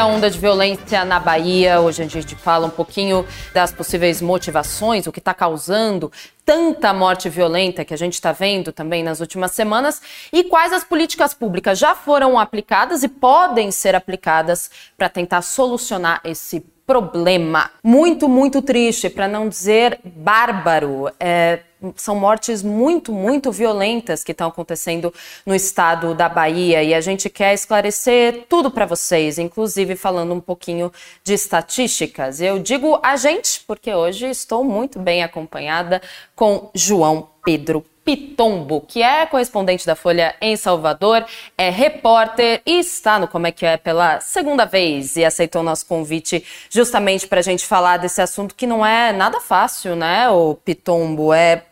A 0.00 0.06
onda 0.06 0.30
de 0.30 0.38
violência 0.38 1.04
na 1.04 1.20
Bahia, 1.20 1.78
hoje 1.78 2.02
a 2.02 2.06
gente 2.06 2.34
fala 2.34 2.66
um 2.66 2.70
pouquinho 2.70 3.26
das 3.52 3.70
possíveis 3.70 4.22
motivações, 4.22 5.06
o 5.06 5.12
que 5.12 5.18
está 5.18 5.34
causando 5.34 6.10
tanta 6.42 6.90
morte 6.94 7.28
violenta 7.28 7.84
que 7.84 7.92
a 7.92 7.98
gente 7.98 8.14
está 8.14 8.32
vendo 8.32 8.72
também 8.72 9.02
nas 9.02 9.20
últimas 9.20 9.50
semanas 9.50 10.00
e 10.32 10.42
quais 10.44 10.72
as 10.72 10.84
políticas 10.84 11.34
públicas 11.34 11.78
já 11.78 11.94
foram 11.94 12.38
aplicadas 12.38 13.02
e 13.02 13.08
podem 13.08 13.70
ser 13.70 13.94
aplicadas 13.94 14.70
para 14.96 15.10
tentar 15.10 15.42
solucionar 15.42 16.22
esse 16.24 16.60
problema. 16.86 17.70
Muito, 17.84 18.26
muito 18.26 18.62
triste, 18.62 19.10
para 19.10 19.28
não 19.28 19.50
dizer 19.50 20.00
bárbaro. 20.02 21.12
É, 21.20 21.60
são 21.96 22.16
mortes 22.16 22.62
muito, 22.62 23.12
muito 23.12 23.50
violentas 23.50 24.22
que 24.22 24.32
estão 24.32 24.48
acontecendo 24.48 25.12
no 25.44 25.54
estado 25.54 26.14
da 26.14 26.28
Bahia 26.28 26.82
e 26.82 26.94
a 26.94 27.00
gente 27.00 27.28
quer 27.30 27.54
esclarecer 27.54 28.46
tudo 28.48 28.70
para 28.70 28.86
vocês, 28.86 29.38
inclusive 29.38 29.96
falando 29.96 30.34
um 30.34 30.40
pouquinho 30.40 30.92
de 31.24 31.34
estatísticas. 31.34 32.40
Eu 32.40 32.58
digo 32.58 32.98
a 33.02 33.16
gente 33.16 33.62
porque 33.66 33.92
hoje 33.92 34.28
estou 34.28 34.64
muito 34.64 34.98
bem 34.98 35.22
acompanhada 35.22 36.00
com 36.34 36.70
João 36.74 37.28
Pedro 37.44 37.84
Pitombo, 38.04 38.80
que 38.80 39.02
é 39.02 39.26
correspondente 39.26 39.86
da 39.86 39.94
Folha 39.94 40.34
em 40.40 40.56
Salvador, 40.56 41.24
é 41.56 41.70
repórter 41.70 42.62
e 42.66 42.80
está 42.80 43.18
no 43.18 43.28
Como 43.28 43.46
é 43.46 43.52
que 43.52 43.64
é 43.64 43.76
pela 43.76 44.20
segunda 44.20 44.64
vez 44.64 45.16
e 45.16 45.24
aceitou 45.24 45.62
nosso 45.62 45.86
convite 45.86 46.44
justamente 46.68 47.28
para 47.28 47.40
a 47.40 47.42
gente 47.42 47.64
falar 47.64 47.98
desse 47.98 48.20
assunto 48.20 48.54
que 48.54 48.66
não 48.66 48.84
é 48.84 49.12
nada 49.12 49.40
fácil, 49.40 49.94
né, 49.94 50.28
o 50.30 50.54
Pitombo? 50.54 51.32
É 51.32 51.62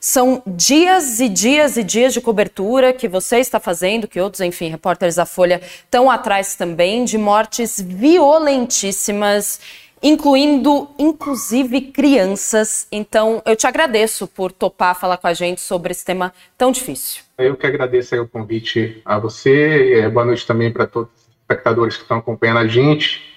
são 0.00 0.42
dias 0.46 1.20
e 1.20 1.28
dias 1.28 1.76
e 1.76 1.84
dias 1.84 2.14
de 2.14 2.20
cobertura 2.20 2.92
que 2.92 3.06
você 3.06 3.36
está 3.38 3.60
fazendo, 3.60 4.08
que 4.08 4.18
outros, 4.18 4.40
enfim, 4.40 4.68
repórteres 4.68 5.16
da 5.16 5.26
Folha 5.26 5.60
estão 5.62 6.10
atrás 6.10 6.56
também, 6.56 7.04
de 7.04 7.18
mortes 7.18 7.78
violentíssimas 7.78 9.60
incluindo 10.02 10.88
inclusive 10.98 11.80
crianças. 11.82 12.86
Então, 12.90 13.42
eu 13.44 13.54
te 13.54 13.66
agradeço 13.66 14.26
por 14.26 14.50
topar 14.50 14.98
falar 14.98 15.18
com 15.18 15.26
a 15.26 15.34
gente 15.34 15.60
sobre 15.60 15.92
esse 15.92 16.04
tema 16.04 16.32
tão 16.56 16.72
difícil. 16.72 17.22
Eu 17.36 17.56
que 17.56 17.66
agradeço 17.66 18.16
o 18.20 18.28
convite 18.28 19.00
a 19.04 19.18
você, 19.18 20.08
boa 20.08 20.24
noite 20.24 20.46
também 20.46 20.72
para 20.72 20.86
todos 20.86 21.10
os 21.14 21.26
espectadores 21.42 21.96
que 21.96 22.02
estão 22.02 22.18
acompanhando 22.18 22.58
a 22.58 22.66
gente. 22.66 23.28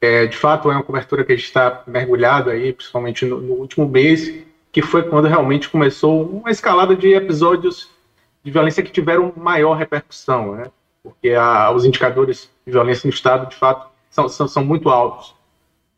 É, 0.00 0.26
de 0.26 0.36
fato, 0.36 0.70
é 0.70 0.74
uma 0.74 0.82
cobertura 0.82 1.24
que 1.24 1.32
a 1.32 1.36
gente 1.36 1.46
está 1.46 1.82
mergulhado 1.86 2.50
aí, 2.50 2.72
principalmente 2.72 3.24
no, 3.24 3.40
no, 3.40 3.54
último 3.54 3.88
mês, 3.88 4.32
que 4.72 4.82
foi 4.82 5.02
quando 5.02 5.26
realmente 5.26 5.68
começou 5.68 6.26
uma 6.28 6.50
escalada 6.50 6.94
de 6.94 7.14
episódios 7.14 7.90
de 8.44 8.50
violência 8.50 8.82
que 8.82 8.92
tiveram 8.92 9.32
maior 9.36 9.74
repercussão, 9.74 10.54
né? 10.54 10.70
Porque 11.02 11.30
a, 11.30 11.70
os 11.70 11.84
indicadores 11.84 12.50
de 12.66 12.72
violência 12.72 13.06
no 13.06 13.12
Estado, 13.12 13.48
de 13.48 13.56
fato, 13.56 13.88
são, 14.10 14.28
são, 14.28 14.48
são 14.48 14.64
muito 14.64 14.88
altos 14.88 15.34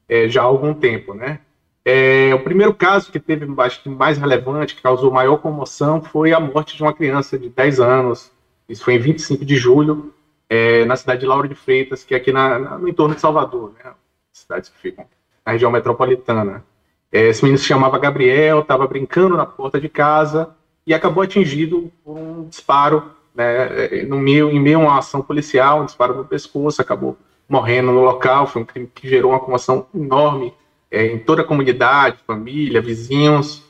é, 0.09 0.29
já 0.29 0.43
há 0.43 0.45
algum 0.45 0.75
tempo, 0.75 1.15
né? 1.15 1.39
É, 1.85 2.35
o 2.35 2.43
primeiro 2.43 2.75
caso 2.75 3.11
que 3.11 3.19
teve 3.19 3.47
acho 3.59 3.83
que 3.83 3.89
mais 3.89 4.19
relevante, 4.19 4.75
que 4.75 4.83
causou 4.83 5.11
maior 5.11 5.39
comoção, 5.39 6.03
foi 6.03 6.33
a 6.33 6.41
morte 6.41 6.77
de 6.77 6.83
uma 6.83 6.93
criança 6.93 7.39
de 7.39 7.49
10 7.49 7.81
anos. 7.81 8.33
Isso 8.69 8.85
foi 8.85 8.95
em 8.95 8.99
25 8.99 9.45
de 9.45 9.57
julho, 9.57 10.13
é, 10.49 10.85
na 10.85 10.97
cidade 10.97 11.21
de 11.21 11.27
Lauro 11.27 11.49
de 11.49 11.55
Freitas, 11.55 12.05
que 12.05 12.13
é 12.15 12.17
aqui 12.17 12.33
na, 12.33 12.59
na, 12.59 12.79
no 12.79 12.89
entorno 12.89 13.15
de 13.15 13.21
Salvador, 13.21 13.73
né? 13.83 13.93
Cidades 14.33 14.69
que 14.69 14.79
ficam 14.79 15.07
na 15.47 15.53
região 15.53 15.71
metropolitana. 15.71 16.65
É, 17.13 17.29
esse 17.29 17.43
menino 17.43 17.59
se 17.59 17.65
chamava 17.65 17.99
Gabriel, 17.99 18.61
estava 18.61 18.87
brincando 18.87 19.37
na 19.37 19.45
porta 19.45 19.81
de 19.81 19.89
casa 19.89 20.51
e 20.87 20.95
acabou 20.95 21.23
atingido 21.23 21.91
por 22.05 22.17
um 22.17 22.49
disparo, 22.49 23.11
né, 23.35 24.03
no 24.07 24.19
meio, 24.19 24.51
em 24.51 24.61
meio 24.61 24.81
a 24.81 24.83
uma 24.83 24.99
ação 24.99 25.23
policial, 25.23 25.83
um 25.83 25.85
disparo 25.87 26.15
no 26.15 26.25
pescoço, 26.25 26.81
acabou 26.81 27.17
morrendo 27.49 27.93
no 27.93 28.03
local. 28.03 28.47
Foi 28.47 28.63
um 28.63 28.65
crime 28.65 28.91
que 28.95 29.09
gerou 29.09 29.33
uma 29.33 29.41
comoção 29.41 29.87
enorme 29.95 30.55
é, 30.91 31.07
em 31.07 31.19
toda 31.19 31.43
a 31.43 31.45
comunidade, 31.45 32.19
família, 32.27 32.81
vizinhos. 32.81 33.63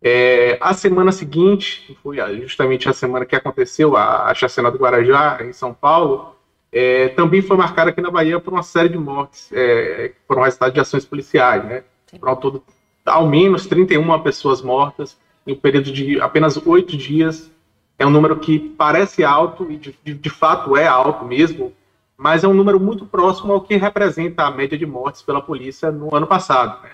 É, 0.00 0.58
a 0.60 0.74
semana 0.74 1.12
seguinte, 1.12 1.96
foi 2.02 2.18
justamente 2.40 2.88
a 2.88 2.92
semana 2.92 3.24
que 3.24 3.36
aconteceu 3.36 3.96
a, 3.96 4.30
a 4.30 4.34
chacina 4.34 4.70
do 4.70 4.78
Guarajá, 4.78 5.38
em 5.42 5.52
São 5.52 5.72
Paulo, 5.72 6.34
é, 6.72 7.08
também 7.08 7.42
foi 7.42 7.56
marcada 7.56 7.90
aqui 7.90 8.00
na 8.00 8.10
Bahia 8.10 8.40
por 8.40 8.52
uma 8.52 8.62
série 8.62 8.88
de 8.88 8.98
mortes, 8.98 9.52
é, 9.52 10.08
que 10.08 10.16
foram 10.26 10.42
resultado 10.42 10.72
de 10.72 10.80
ações 10.80 11.04
policiais. 11.04 11.64
Né? 11.64 11.84
Foram 12.18 12.36
todo, 12.36 12.62
ao 13.04 13.26
menos 13.26 13.66
31 13.66 14.20
pessoas 14.20 14.62
mortas 14.62 15.18
em 15.46 15.52
um 15.52 15.56
período 15.56 15.90
de 15.92 16.20
apenas 16.20 16.56
oito 16.66 16.96
dias. 16.96 17.50
É 17.98 18.06
um 18.06 18.10
número 18.10 18.38
que 18.38 18.58
parece 18.58 19.24
alto 19.24 19.70
e 19.70 19.76
de, 19.76 19.98
de, 20.02 20.14
de 20.14 20.30
fato 20.30 20.76
é 20.76 20.86
alto 20.86 21.24
mesmo, 21.24 21.72
mas 22.16 22.44
é 22.44 22.48
um 22.48 22.54
número 22.54 22.80
muito 22.80 23.06
próximo 23.06 23.52
ao 23.52 23.60
que 23.60 23.76
representa 23.76 24.44
a 24.44 24.50
média 24.50 24.76
de 24.76 24.86
mortes 24.86 25.22
pela 25.22 25.40
polícia 25.40 25.90
no 25.90 26.14
ano 26.14 26.26
passado. 26.26 26.82
Né? 26.82 26.90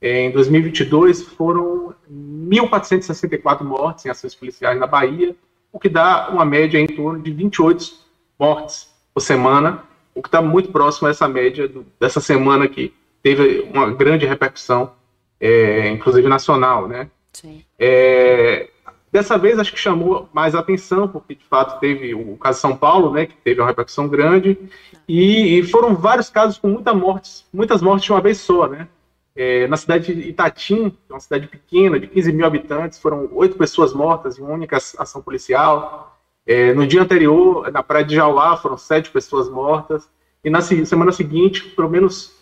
Em 0.00 0.30
2022, 0.30 1.22
foram 1.22 1.94
1.464 2.10 3.62
mortes 3.62 4.04
em 4.04 4.10
ações 4.10 4.34
policiais 4.34 4.78
na 4.78 4.86
Bahia, 4.86 5.34
o 5.72 5.78
que 5.78 5.88
dá 5.88 6.28
uma 6.30 6.44
média 6.44 6.78
em 6.78 6.86
torno 6.86 7.22
de 7.22 7.30
28 7.30 7.94
mortes 8.38 8.92
por 9.14 9.20
semana, 9.20 9.84
o 10.14 10.20
que 10.20 10.28
está 10.28 10.42
muito 10.42 10.70
próximo 10.70 11.08
a 11.08 11.10
essa 11.10 11.26
média 11.28 11.66
do, 11.68 11.86
dessa 11.98 12.20
semana 12.20 12.68
que 12.68 12.92
teve 13.22 13.68
uma 13.72 13.90
grande 13.90 14.26
repercussão, 14.26 14.92
é, 15.40 15.88
inclusive 15.88 16.28
nacional. 16.28 16.88
Né? 16.88 17.08
Sim. 17.32 17.64
É, 17.78 18.68
Dessa 19.12 19.36
vez, 19.36 19.58
acho 19.58 19.70
que 19.70 19.78
chamou 19.78 20.26
mais 20.32 20.54
atenção, 20.54 21.06
porque 21.06 21.34
de 21.34 21.44
fato 21.44 21.78
teve 21.78 22.14
o 22.14 22.34
caso 22.38 22.62
São 22.62 22.74
Paulo, 22.74 23.12
né, 23.12 23.26
que 23.26 23.36
teve 23.36 23.60
uma 23.60 23.66
repercussão 23.66 24.08
grande, 24.08 24.58
e, 25.06 25.58
e 25.58 25.62
foram 25.64 25.94
vários 25.94 26.30
casos 26.30 26.56
com 26.56 26.68
muitas 26.68 26.96
mortes, 26.96 27.44
muitas 27.52 27.82
mortes 27.82 28.06
de 28.06 28.12
uma 28.12 28.22
vez 28.22 28.38
só, 28.38 28.66
né? 28.66 28.88
É, 29.36 29.66
na 29.66 29.76
cidade 29.76 30.14
de 30.14 30.28
Itatim, 30.30 30.88
que 30.88 30.96
é 31.10 31.12
uma 31.12 31.20
cidade 31.20 31.46
pequena, 31.46 32.00
de 32.00 32.06
15 32.06 32.32
mil 32.32 32.46
habitantes, 32.46 32.98
foram 32.98 33.28
oito 33.32 33.56
pessoas 33.56 33.92
mortas 33.92 34.38
em 34.38 34.42
uma 34.42 34.52
única 34.54 34.78
ação 34.78 35.20
policial. 35.20 36.18
É, 36.46 36.72
no 36.72 36.86
dia 36.86 37.02
anterior, 37.02 37.70
na 37.70 37.82
praia 37.82 38.04
de 38.04 38.14
Jauá, 38.14 38.56
foram 38.56 38.78
sete 38.78 39.10
pessoas 39.10 39.48
mortas. 39.48 40.08
E 40.42 40.50
na 40.50 40.60
semana 40.60 41.12
seguinte, 41.12 41.64
pelo 41.64 41.88
menos 41.88 42.41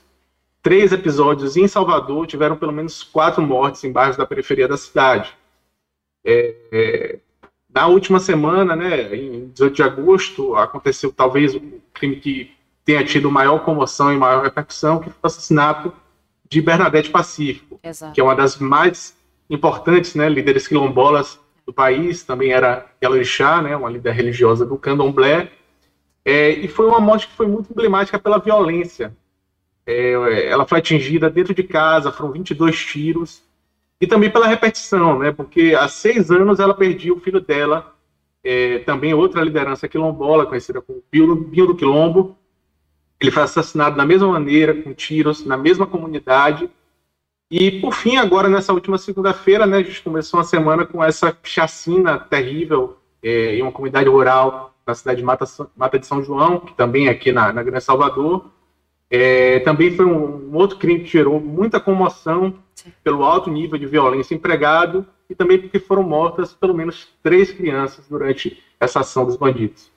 três 0.63 0.93
episódios 0.93 1.57
em 1.57 1.67
Salvador 1.67 2.27
tiveram 2.27 2.57
pelo 2.57 2.73
menos 2.73 3.03
quatro 3.03 3.43
mortes 3.43 3.83
em 3.85 3.93
bairros 3.93 4.17
da 4.17 4.27
periferia 4.27 4.69
da 4.69 4.77
cidade. 4.77 5.37
É, 6.25 6.55
é, 6.73 7.19
na 7.73 7.87
última 7.87 8.19
semana, 8.19 8.75
né, 8.75 9.15
em 9.15 9.49
18 9.49 9.75
de 9.75 9.83
agosto, 9.83 10.57
aconteceu 10.57 11.13
talvez 11.13 11.55
o 11.55 11.63
crime 11.95 12.17
que 12.17 12.53
tenha 12.85 13.05
tido 13.05 13.31
maior 13.31 13.61
comoção 13.61 14.13
e 14.13 14.17
maior 14.17 14.43
repercussão, 14.43 14.99
que 14.99 15.11
foi 15.11 15.19
o 15.23 15.27
assassinato 15.27 15.93
de 16.49 16.61
Bernadette 16.61 17.11
Pacífico, 17.11 17.79
Exato. 17.83 18.13
que 18.13 18.21
é 18.21 18.25
uma 18.25 18.35
das 18.35 18.59
mais 18.59 19.17
importantes 19.49 20.15
né, 20.15 20.29
líderes 20.29 20.67
quilombolas 20.67 21.39
do 21.65 21.73
país, 21.73 22.25
também 22.25 22.51
era 22.51 22.87
Yalorixá, 23.03 23.63
né, 23.63 23.77
uma 23.77 23.89
líder 23.89 24.13
religiosa 24.13 24.67
do 24.67 24.77
candomblé, 24.77 25.53
é, 26.25 26.51
e 26.51 26.67
foi 26.67 26.87
uma 26.87 27.01
morte 27.01 27.29
que 27.29 27.35
foi 27.35 27.47
muito 27.47 27.71
emblemática 27.71 28.19
pela 28.19 28.39
violência. 28.39 29.17
É, 29.91 30.47
ela 30.47 30.65
foi 30.65 30.79
atingida 30.79 31.29
dentro 31.29 31.53
de 31.55 31.63
casa, 31.63 32.13
foram 32.13 32.33
22 32.33 32.79
tiros, 32.79 33.43
e 34.01 34.07
também 34.07 34.31
pela 34.31 34.47
repetição, 34.47 35.19
né? 35.19 35.33
Porque 35.33 35.75
há 35.79 35.89
seis 35.89 36.31
anos 36.31 36.61
ela 36.61 36.73
perdia 36.73 37.13
o 37.13 37.21
filho 37.21 37.41
dela, 37.41 37.95
é, 38.43 38.79
também 38.79 39.13
outra 39.13 39.43
liderança 39.43 39.89
quilombola, 39.89 40.47
conhecida 40.47 40.81
como 40.81 41.03
Binho, 41.11 41.67
do 41.67 41.75
Quilombo. 41.75 42.37
Ele 43.21 43.31
foi 43.31 43.43
assassinado 43.43 43.97
da 43.97 44.07
mesma 44.07 44.29
maneira, 44.29 44.75
com 44.75 44.95
tiros, 44.95 45.45
na 45.45 45.57
mesma 45.57 45.87
comunidade. 45.87 46.71
E, 47.51 47.81
por 47.81 47.93
fim, 47.93 48.17
agora, 48.17 48.49
nessa 48.49 48.73
última 48.73 48.97
segunda-feira, 48.97 49.67
né, 49.67 49.79
a 49.79 49.83
gente 49.83 50.03
começou 50.03 50.39
uma 50.39 50.45
semana 50.45 50.87
com 50.87 51.05
essa 51.05 51.37
chacina 51.43 52.19
terrível 52.19 52.97
é, 53.23 53.57
em 53.57 53.63
uma 53.63 53.73
comunidade 53.73 54.09
rural 54.09 54.75
na 54.87 54.95
cidade 54.95 55.19
de 55.19 55.25
Mata, 55.25 55.45
Mata 55.77 55.99
de 55.99 56.07
São 56.07 56.23
João, 56.23 56.61
que 56.61 56.73
também 56.75 57.09
é 57.09 57.11
aqui 57.11 57.33
na, 57.33 57.53
na 57.53 57.63
Grande 57.63 57.85
Salvador. 57.85 58.51
É, 59.11 59.59
também 59.61 59.97
foi 59.97 60.05
um, 60.05 60.51
um, 60.51 60.57
outro 60.57 60.79
crime 60.79 61.01
que 61.01 61.11
gerou 61.11 61.41
muita 61.41 61.81
comoção 61.81 62.55
pelo 63.03 63.25
alto 63.25 63.51
nível 63.51 63.77
de 63.77 63.87
violência 63.87 64.35
empregado 64.35 65.05
e 65.29 65.35
também 65.35 65.59
porque 65.59 65.81
foram 65.81 66.05
mortas 66.05 66.55
pelo 66.55 66.73
menos 66.73 67.09
três 67.21 67.51
crianças 67.51 68.07
durante 68.09 68.63
essa 68.79 69.01
ação 69.01 69.27
dos 69.27 69.37
bandidos. 69.37 69.90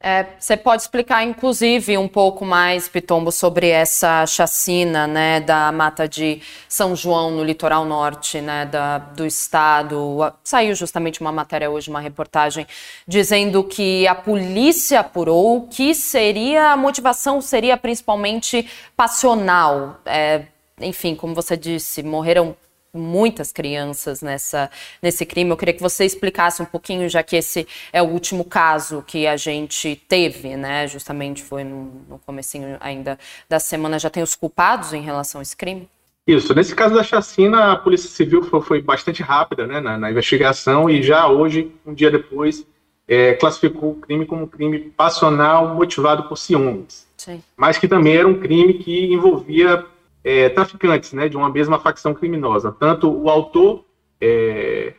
É, 0.00 0.26
você 0.38 0.56
pode 0.56 0.82
explicar, 0.82 1.24
inclusive, 1.24 1.98
um 1.98 2.06
pouco 2.06 2.44
mais, 2.44 2.88
Pitombo, 2.88 3.32
sobre 3.32 3.68
essa 3.68 4.24
chacina 4.26 5.08
né, 5.08 5.40
da 5.40 5.72
mata 5.72 6.08
de 6.08 6.40
São 6.68 6.94
João 6.94 7.32
no 7.32 7.42
litoral 7.42 7.84
norte 7.84 8.40
né, 8.40 8.64
da, 8.64 8.98
do 8.98 9.26
estado. 9.26 10.32
Saiu 10.44 10.72
justamente 10.76 11.20
uma 11.20 11.32
matéria 11.32 11.68
hoje, 11.68 11.90
uma 11.90 11.98
reportagem, 11.98 12.64
dizendo 13.08 13.64
que 13.64 14.06
a 14.06 14.14
polícia 14.14 15.00
apurou 15.00 15.66
que 15.66 15.92
seria 15.92 16.72
a 16.72 16.76
motivação 16.76 17.40
seria 17.40 17.76
principalmente 17.76 18.70
passional. 18.96 20.00
É, 20.06 20.44
enfim, 20.80 21.16
como 21.16 21.34
você 21.34 21.56
disse, 21.56 22.04
morreram 22.04 22.56
muitas 22.92 23.52
crianças 23.52 24.22
nessa, 24.22 24.70
nesse 25.02 25.24
crime. 25.26 25.50
Eu 25.50 25.56
queria 25.56 25.74
que 25.74 25.82
você 25.82 26.04
explicasse 26.04 26.62
um 26.62 26.66
pouquinho, 26.66 27.08
já 27.08 27.22
que 27.22 27.36
esse 27.36 27.66
é 27.92 28.02
o 28.02 28.06
último 28.06 28.44
caso 28.44 29.02
que 29.06 29.26
a 29.26 29.36
gente 29.36 30.00
teve, 30.08 30.56
né? 30.56 30.86
Justamente 30.86 31.42
foi 31.42 31.64
no, 31.64 31.92
no 32.08 32.18
comecinho 32.18 32.76
ainda 32.80 33.18
da 33.48 33.58
semana. 33.58 33.98
Já 33.98 34.10
tem 34.10 34.22
os 34.22 34.34
culpados 34.34 34.92
em 34.92 35.02
relação 35.02 35.40
a 35.40 35.42
esse 35.42 35.56
crime? 35.56 35.88
Isso. 36.26 36.54
Nesse 36.54 36.74
caso 36.74 36.94
da 36.94 37.02
chacina, 37.02 37.72
a 37.72 37.76
Polícia 37.76 38.10
Civil 38.10 38.42
foi, 38.42 38.60
foi 38.60 38.82
bastante 38.82 39.22
rápida 39.22 39.66
né, 39.66 39.80
na, 39.80 39.96
na, 39.96 40.10
investigação 40.10 40.90
e 40.90 41.02
já 41.02 41.26
hoje, 41.26 41.72
um 41.86 41.94
dia 41.94 42.10
depois, 42.10 42.66
é, 43.08 43.32
classificou 43.32 43.92
o 43.92 43.94
crime 43.94 44.26
como 44.26 44.42
um 44.42 44.46
crime 44.46 44.78
passional 44.78 45.74
motivado 45.74 46.24
por 46.24 46.36
ciúmes. 46.36 47.08
Sim. 47.16 47.42
Mas 47.56 47.78
que 47.78 47.88
também 47.88 48.14
era 48.14 48.28
um 48.28 48.38
crime 48.38 48.74
que 48.74 49.06
envolvia 49.10 49.86
é, 50.28 50.50
traficantes 50.50 51.14
né, 51.14 51.26
de 51.26 51.38
uma 51.38 51.48
mesma 51.48 51.78
facção 51.78 52.12
criminosa. 52.12 52.70
Tanto 52.70 53.10
o 53.10 53.30
autor 53.30 53.86
é, 54.20 54.92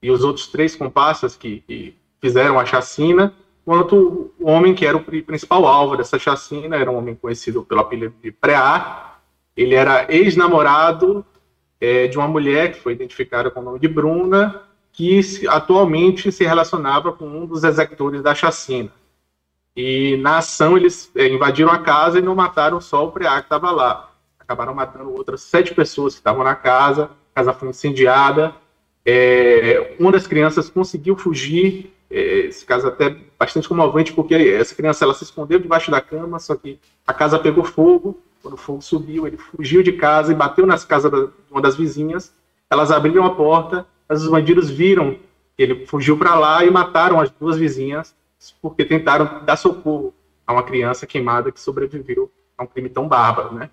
e 0.00 0.12
os 0.12 0.22
outros 0.22 0.46
três 0.46 0.76
comparsas 0.76 1.34
que, 1.34 1.64
que, 1.66 1.96
fizeram 2.20 2.58
a 2.58 2.64
chacina, 2.64 3.34
quanto 3.64 4.32
o 4.38 4.48
homem 4.48 4.74
que 4.74 4.86
era 4.86 4.96
o 4.96 5.02
principal 5.02 5.66
alvo 5.66 5.96
dessa 5.96 6.20
chacina, 6.20 6.76
era 6.76 6.90
um 6.90 6.96
homem 6.96 7.16
conhecido 7.16 7.64
pelo 7.64 7.80
apelido 7.80 8.14
de 8.22 8.30
Preá. 8.30 9.18
Ele 9.56 9.74
era 9.74 10.06
ex-namorado 10.08 11.26
é, 11.80 12.06
de 12.06 12.16
uma 12.16 12.28
mulher 12.28 12.72
que 12.72 12.80
foi 12.80 12.92
identificada 12.92 13.50
com 13.50 13.60
o 13.60 13.64
nome 13.64 13.80
de 13.80 13.88
Bruna, 13.88 14.62
que 14.92 15.20
atualmente 15.48 16.30
se 16.30 16.44
relacionava 16.44 17.12
com 17.12 17.26
um 17.26 17.44
dos 17.44 17.64
executores 17.64 18.22
da 18.22 18.36
chacina. 18.36 18.90
E 19.76 20.16
na 20.18 20.38
ação 20.38 20.76
eles 20.76 21.10
é, 21.16 21.26
invadiram 21.26 21.72
a 21.72 21.78
casa 21.78 22.20
e 22.20 22.22
não 22.22 22.36
mataram 22.36 22.80
só 22.80 23.04
o 23.04 23.10
Preá 23.10 23.40
que 23.40 23.46
estava 23.46 23.72
lá 23.72 24.15
acabaram 24.46 24.72
matando 24.72 25.12
outras 25.12 25.40
sete 25.42 25.74
pessoas 25.74 26.14
que 26.14 26.20
estavam 26.20 26.44
na 26.44 26.54
casa, 26.54 27.10
a 27.34 27.34
casa 27.34 27.52
foi 27.52 27.68
incendiada, 27.68 28.54
é, 29.04 29.94
uma 29.98 30.12
das 30.12 30.26
crianças 30.26 30.70
conseguiu 30.70 31.16
fugir, 31.16 31.92
é, 32.08 32.46
esse 32.46 32.64
caso 32.64 32.86
até 32.86 33.16
bastante 33.38 33.68
comovente, 33.68 34.12
porque 34.12 34.34
essa 34.34 34.74
criança 34.74 35.04
ela 35.04 35.14
se 35.14 35.24
escondeu 35.24 35.58
debaixo 35.58 35.90
da 35.90 36.00
cama, 36.00 36.38
só 36.38 36.54
que 36.54 36.78
a 37.06 37.12
casa 37.12 37.38
pegou 37.38 37.64
fogo, 37.64 38.18
quando 38.40 38.54
o 38.54 38.56
fogo 38.56 38.80
subiu, 38.80 39.26
ele 39.26 39.36
fugiu 39.36 39.82
de 39.82 39.92
casa 39.92 40.32
e 40.32 40.34
bateu 40.34 40.64
nas 40.64 40.84
casas 40.84 41.10
de 41.10 41.28
uma 41.50 41.60
das 41.60 41.76
vizinhas, 41.76 42.32
elas 42.70 42.92
abriram 42.92 43.24
a 43.24 43.34
porta, 43.34 43.86
mas 44.08 44.22
os 44.22 44.30
bandidos 44.30 44.70
viram 44.70 45.16
que 45.56 45.62
ele 45.62 45.86
fugiu 45.86 46.16
para 46.16 46.34
lá 46.36 46.64
e 46.64 46.70
mataram 46.70 47.20
as 47.20 47.30
duas 47.30 47.56
vizinhas, 47.56 48.14
porque 48.62 48.84
tentaram 48.84 49.44
dar 49.44 49.56
socorro 49.56 50.14
a 50.46 50.52
uma 50.52 50.62
criança 50.62 51.06
queimada 51.06 51.50
que 51.50 51.60
sobreviveu 51.60 52.30
a 52.56 52.62
um 52.62 52.66
crime 52.66 52.88
tão 52.88 53.08
bárbaro, 53.08 53.54
né? 53.54 53.70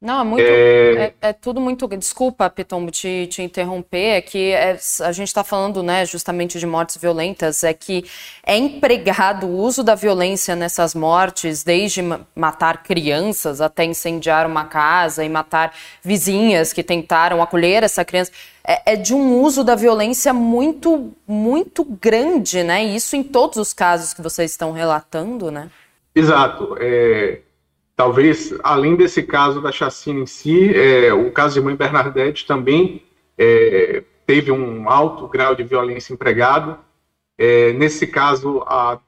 Não, 0.00 0.22
é 0.22 0.24
muito. 0.24 0.46
É... 0.48 1.04
É, 1.04 1.14
é... 1.20 1.32
tudo 1.34 1.60
muito. 1.60 1.86
Desculpa, 1.88 2.48
Pitombo, 2.48 2.90
te, 2.90 3.26
te 3.26 3.42
interromper. 3.42 4.16
É 4.16 4.20
que 4.22 4.52
é, 4.52 4.78
a 5.02 5.12
gente 5.12 5.28
está 5.28 5.44
falando, 5.44 5.82
né, 5.82 6.06
justamente 6.06 6.58
de 6.58 6.66
mortes 6.66 6.96
violentas. 6.96 7.62
É 7.62 7.74
que 7.74 8.06
é 8.42 8.56
empregado 8.56 9.46
o 9.46 9.58
uso 9.58 9.84
da 9.84 9.94
violência 9.94 10.56
nessas 10.56 10.94
mortes, 10.94 11.62
desde 11.62 12.00
matar 12.34 12.82
crianças 12.82 13.60
até 13.60 13.84
incendiar 13.84 14.46
uma 14.46 14.64
casa 14.64 15.22
e 15.22 15.28
matar 15.28 15.74
vizinhas 16.02 16.72
que 16.72 16.82
tentaram 16.82 17.42
acolher 17.42 17.82
essa 17.82 18.02
criança. 18.02 18.32
É, 18.66 18.94
é 18.94 18.96
de 18.96 19.12
um 19.14 19.38
uso 19.42 19.62
da 19.62 19.74
violência 19.74 20.32
muito, 20.32 21.12
muito 21.28 21.84
grande, 21.84 22.62
né? 22.62 22.82
E 22.86 22.96
isso 22.96 23.16
em 23.16 23.22
todos 23.22 23.58
os 23.58 23.74
casos 23.74 24.14
que 24.14 24.22
vocês 24.22 24.50
estão 24.50 24.72
relatando, 24.72 25.50
né? 25.50 25.68
Exato. 26.14 26.74
É 26.80 27.40
talvez, 28.00 28.54
além 28.64 28.96
desse 28.96 29.22
caso 29.22 29.60
da 29.60 29.70
chacina 29.70 30.20
em 30.20 30.24
si, 30.24 30.74
é, 30.74 31.12
o 31.12 31.30
caso 31.30 31.52
de 31.52 31.60
mãe 31.60 31.76
Bernadette 31.76 32.46
também 32.46 33.02
é, 33.36 34.02
teve 34.26 34.50
um 34.50 34.88
alto 34.88 35.28
grau 35.28 35.54
de 35.54 35.62
violência 35.62 36.14
empregado. 36.14 36.78
É, 37.36 37.74
nesse 37.74 38.06
caso, 38.06 38.62
a, 38.66 38.98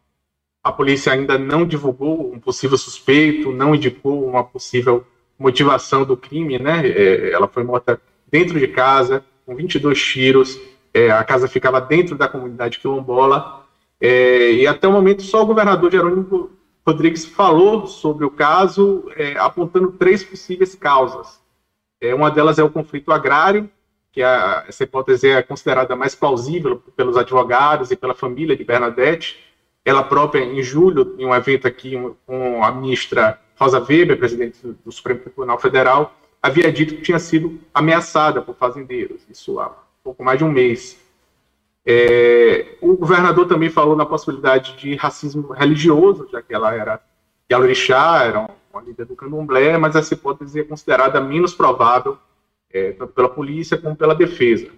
a 0.62 0.70
polícia 0.70 1.10
ainda 1.10 1.38
não 1.38 1.64
divulgou 1.64 2.34
um 2.34 2.38
possível 2.38 2.76
suspeito, 2.76 3.50
não 3.50 3.74
indicou 3.74 4.28
uma 4.28 4.44
possível 4.44 5.06
motivação 5.38 6.04
do 6.04 6.14
crime, 6.14 6.58
né? 6.58 6.86
É, 6.86 7.32
ela 7.32 7.48
foi 7.48 7.64
morta 7.64 7.98
dentro 8.30 8.60
de 8.60 8.68
casa, 8.68 9.24
com 9.46 9.56
22 9.56 9.98
tiros, 9.98 10.60
é, 10.92 11.10
a 11.10 11.24
casa 11.24 11.48
ficava 11.48 11.80
dentro 11.80 12.14
da 12.14 12.28
comunidade 12.28 12.78
quilombola, 12.78 13.64
é, 13.98 14.52
e 14.52 14.66
até 14.66 14.86
o 14.86 14.92
momento 14.92 15.22
só 15.22 15.42
o 15.42 15.46
governador 15.46 15.90
Jerônimo 15.90 16.50
Rodrigues 16.86 17.24
falou 17.24 17.86
sobre 17.86 18.24
o 18.24 18.30
caso, 18.30 19.10
é, 19.16 19.36
apontando 19.38 19.92
três 19.92 20.24
possíveis 20.24 20.74
causas. 20.74 21.40
É, 22.00 22.14
uma 22.14 22.30
delas 22.30 22.58
é 22.58 22.64
o 22.64 22.70
conflito 22.70 23.12
agrário, 23.12 23.70
que 24.10 24.22
a, 24.22 24.64
essa 24.68 24.82
hipótese 24.82 25.30
é 25.30 25.42
considerada 25.42 25.94
mais 25.94 26.14
plausível 26.14 26.82
pelos 26.96 27.16
advogados 27.16 27.90
e 27.90 27.96
pela 27.96 28.14
família 28.14 28.56
de 28.56 28.64
Bernadette. 28.64 29.38
Ela 29.84 30.02
própria, 30.02 30.44
em 30.44 30.62
julho, 30.62 31.14
em 31.18 31.24
um 31.24 31.34
evento 31.34 31.66
aqui 31.66 31.94
com 32.26 32.62
a 32.62 32.70
ministra 32.72 33.40
Rosa 33.56 33.80
Weber, 33.80 34.18
presidente 34.18 34.58
do 34.84 34.90
Supremo 34.90 35.20
Tribunal 35.20 35.58
Federal, 35.58 36.14
havia 36.42 36.72
dito 36.72 36.96
que 36.96 37.02
tinha 37.02 37.18
sido 37.18 37.60
ameaçada 37.72 38.42
por 38.42 38.56
fazendeiros, 38.56 39.22
isso 39.30 39.60
há 39.60 39.72
pouco 40.02 40.24
mais 40.24 40.38
de 40.38 40.44
um 40.44 40.50
mês. 40.50 41.00
É, 41.84 42.76
o 42.80 42.96
governador 42.96 43.46
também 43.48 43.68
falou 43.68 43.96
na 43.96 44.06
possibilidade 44.06 44.76
de 44.76 44.94
racismo 44.94 45.52
religioso, 45.52 46.28
já 46.30 46.40
que 46.40 46.54
ela 46.54 46.74
era 46.74 47.00
Yalorixá, 47.50 48.24
era 48.24 48.48
uma 48.72 48.82
líder 48.82 49.04
do 49.06 49.16
candomblé, 49.16 49.76
mas 49.76 49.96
essa 49.96 50.14
hipótese 50.14 50.60
é 50.60 50.64
considerada 50.64 51.20
menos 51.20 51.54
provável, 51.54 52.16
é, 52.72 52.92
tanto 52.92 53.12
pela 53.12 53.28
polícia 53.28 53.76
como 53.76 53.96
pela 53.96 54.14
defesa. 54.14 54.68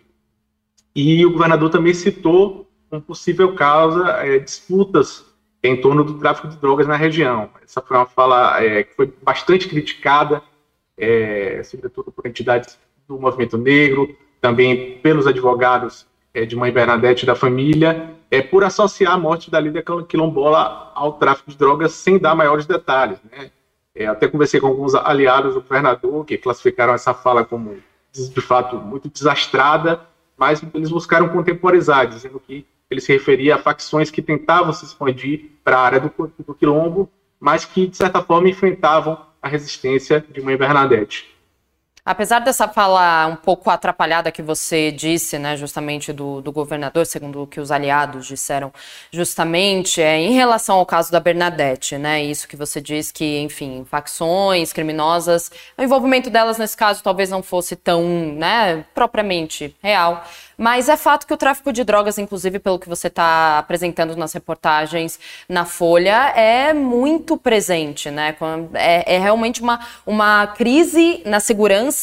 E 0.95 1.25
o 1.27 1.33
governador 1.33 1.71
também 1.71 1.93
citou 1.93 2.69
um 2.91 3.01
possível 3.01 3.55
causa 3.55 4.09
é, 4.25 4.39
disputas 4.39 5.25
em 5.63 5.81
torno 5.81 6.05
do 6.05 6.19
tráfico 6.19 6.49
de 6.49 6.57
drogas 6.57 6.87
na 6.87 6.97
região. 6.97 7.51
Essa 7.63 7.81
foi 7.81 7.97
uma 7.97 8.07
fala 8.07 8.63
é, 8.63 8.83
que 8.83 8.95
foi 8.95 9.13
bastante 9.23 9.69
criticada, 9.69 10.43
é, 10.97 11.63
sobretudo 11.65 12.13
por 12.13 12.27
entidades 12.27 12.79
do 13.09 13.19
movimento 13.19 13.59
negro, 13.59 14.15
também 14.41 14.99
pelos 14.99 15.27
advogados 15.27 16.07
é, 16.35 16.45
de 16.45 16.57
Mãe 16.57 16.73
Bernadette 16.73 17.25
da 17.25 17.37
família, 17.37 18.11
é 18.31 18.43
por 18.43 18.65
associar 18.65 19.15
a 19.15 19.19
morte 19.19 19.51
da 19.51 19.61
líder 19.61 19.85
quilombola 20.09 20.91
ao 20.95 21.13
tráfico 21.13 21.51
de 21.51 21.57
drogas 21.57 21.93
sem 21.93 22.19
dar 22.19 22.35
maiores 22.35 22.67
detalhes. 22.67 23.19
Né? 23.31 23.51
É, 23.95 24.07
até 24.07 24.27
conversei 24.27 24.61
com 24.61 24.67
alguns 24.67 24.95
aliados 24.95 25.55
do 25.55 25.61
governador 25.61 26.25
que 26.25 26.37
classificaram 26.37 26.93
essa 26.93 27.15
fala 27.15 27.45
como, 27.45 27.77
de 28.13 28.41
fato, 28.41 28.77
muito 28.77 29.09
desastrada, 29.09 30.01
mas 30.37 30.61
eles 30.75 30.91
buscaram 30.91 31.29
contemporizar, 31.29 32.09
dizendo 32.09 32.41
que 32.41 32.67
ele 32.91 33.01
se 33.01 33.13
referia 33.13 33.55
a 33.55 33.59
facções 33.59 34.11
que 34.11 34.21
tentavam 34.21 34.73
se 34.73 34.85
expandir 34.85 35.53
para 35.63 35.79
a 35.79 35.81
área 35.81 36.01
do, 36.01 36.33
do 36.45 36.55
quilombo, 36.55 37.09
mas 37.39 37.65
que, 37.65 37.87
de 37.87 37.97
certa 37.97 38.21
forma, 38.21 38.49
enfrentavam 38.49 39.19
a 39.41 39.49
resistência 39.49 40.25
de 40.29 40.41
Mãe 40.41 40.57
Bernadette. 40.57 41.34
Apesar 42.07 42.41
dessa 42.41 42.69
fala 42.69 43.27
um 43.29 43.37
pouco 43.37 43.71
atrapalhada 43.71 44.31
que 44.31 44.43
você 44.43 44.93
disse, 44.93 45.39
né, 45.39 45.57
justamente 45.57 46.13
do, 46.13 46.43
do 46.43 46.53
governador, 46.53 47.07
segundo 47.07 47.43
o 47.43 47.47
que 47.47 47.59
os 47.59 47.71
aliados 47.71 48.27
disseram, 48.27 48.71
justamente 49.11 50.03
é 50.03 50.19
em 50.19 50.35
relação 50.35 50.77
ao 50.77 50.85
caso 50.85 51.11
da 51.11 51.19
Bernadette, 51.19 51.97
né, 51.97 52.23
isso 52.23 52.47
que 52.47 52.57
você 52.57 52.79
diz 52.79 53.11
que, 53.11 53.39
enfim, 53.39 53.87
facções 53.89 54.71
criminosas, 54.71 55.51
o 55.79 55.83
envolvimento 55.83 56.29
delas 56.29 56.59
nesse 56.59 56.77
caso 56.77 57.03
talvez 57.03 57.31
não 57.31 57.43
fosse 57.43 57.75
tão, 57.75 58.03
né, 58.35 58.85
propriamente 58.95 59.75
real, 59.83 60.23
mas 60.59 60.91
é 60.91 60.97
fato 60.99 61.27
que 61.27 61.33
o 61.33 61.39
tráfico 61.39 61.73
de 61.73 61.85
drogas, 61.85 62.19
inclusive 62.19 62.59
pelo 62.59 62.79
que 62.79 62.89
você 62.89 63.09
está 63.09 63.59
apresentando 63.59 64.15
nas 64.15 64.33
reportagens 64.33 65.19
na 65.49 65.65
Folha, 65.65 66.33
é 66.37 66.73
muito 66.73 67.37
presente, 67.37 68.11
né? 68.11 68.37
É, 68.75 69.17
é, 69.17 69.19
realmente 69.19 69.61
uma, 69.61 69.81
uma 70.07 70.47
crise 70.47 71.23
na 71.27 71.41
segurança 71.41 71.94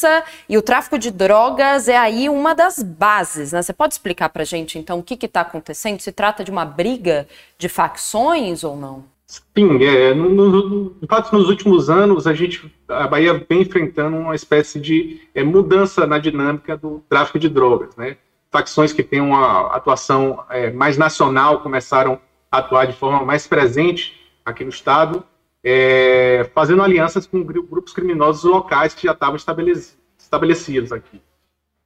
e 0.48 0.58
o 0.58 0.62
tráfico 0.62 0.98
de 0.98 1.12
drogas 1.12 1.88
é 1.88 1.98
aí 1.98 2.30
uma 2.30 2.54
das 2.54 2.82
bases, 2.82 3.52
né? 3.52 3.62
Você 3.62 3.74
pode 3.74 3.94
explicar 3.94 4.30
para 4.30 4.44
gente, 4.44 4.78
então, 4.78 5.00
o 5.00 5.04
que 5.04 5.26
está 5.26 5.42
acontecendo? 5.42 6.00
Se 6.00 6.12
trata 6.12 6.44
de 6.44 6.52
uma 6.52 6.66
briga 6.66 7.28
de 7.58 7.68
facções 7.68 8.64
ou 8.64 8.76
não? 8.76 9.04
Sim, 9.26 9.84
é, 9.84 10.14
no, 10.14 10.30
no, 10.30 10.90
de 11.02 11.08
fato, 11.08 11.34
nos 11.34 11.48
últimos 11.48 11.90
anos, 11.90 12.28
a 12.28 12.34
gente, 12.34 12.70
a 12.88 13.08
Bahia 13.08 13.34
vem 13.50 13.62
enfrentando 13.62 14.18
uma 14.18 14.36
espécie 14.36 14.80
de 14.80 15.22
é, 15.34 15.44
mudança 15.44 16.06
na 16.06 16.18
dinâmica 16.18 16.76
do 16.76 17.02
tráfico 17.08 17.40
de 17.40 17.48
drogas, 17.48 17.96
né? 17.96 18.18
facções 18.52 18.92
que 18.92 19.02
têm 19.02 19.22
uma 19.22 19.68
atuação 19.74 20.44
é, 20.50 20.70
mais 20.70 20.98
nacional 20.98 21.62
começaram 21.62 22.20
atuar 22.52 22.86
de 22.86 22.94
forma 22.94 23.24
mais 23.24 23.48
presente 23.48 24.20
aqui 24.46 24.64
no 24.64 24.70
estado, 24.70 25.24
é, 25.64 26.50
fazendo 26.54 26.82
alianças 26.82 27.28
com 27.28 27.44
grupos 27.44 27.94
criminosos 27.94 28.44
locais 28.44 28.94
que 28.94 29.04
já 29.04 29.14
estavam 29.14 29.36
estabelecidos 29.36 30.92
aqui. 30.92 31.22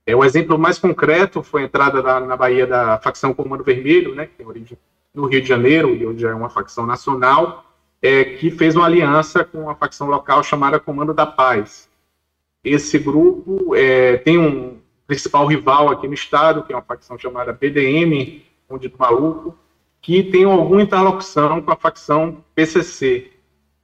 É, 0.05 0.15
o 0.15 0.23
exemplo 0.23 0.57
mais 0.57 0.77
concreto 0.77 1.41
foi 1.41 1.63
a 1.63 1.65
entrada 1.65 2.01
da, 2.01 2.19
na 2.19 2.37
Bahia 2.37 2.67
da 2.67 2.99
facção 2.99 3.33
Comando 3.33 3.63
Vermelho, 3.63 4.13
né, 4.13 4.27
que 4.27 4.35
tem 4.35 4.45
origem 4.45 4.77
no 5.13 5.25
Rio 5.25 5.41
de 5.41 5.47
Janeiro, 5.47 5.95
e 5.95 6.05
hoje 6.05 6.25
é 6.25 6.33
uma 6.33 6.49
facção 6.49 6.85
nacional, 6.85 7.65
é, 8.01 8.23
que 8.23 8.51
fez 8.51 8.75
uma 8.75 8.85
aliança 8.85 9.43
com 9.43 9.61
uma 9.61 9.75
facção 9.75 10.07
local 10.07 10.43
chamada 10.43 10.79
Comando 10.79 11.13
da 11.13 11.25
Paz. 11.25 11.89
Esse 12.63 12.99
grupo 12.99 13.75
é, 13.75 14.17
tem 14.17 14.37
um 14.37 14.77
principal 15.07 15.45
rival 15.47 15.89
aqui 15.89 16.07
no 16.07 16.13
estado, 16.13 16.63
que 16.63 16.73
é 16.73 16.75
uma 16.75 16.81
facção 16.81 17.17
chamada 17.17 17.53
BDM, 17.53 18.43
onde 18.69 18.87
do 18.87 18.97
maluco, 18.97 19.57
que 20.01 20.21
tem 20.23 20.43
alguma 20.43 20.81
interlocução 20.81 21.61
com 21.61 21.71
a 21.71 21.75
facção 21.75 22.43
PCC. 22.53 23.31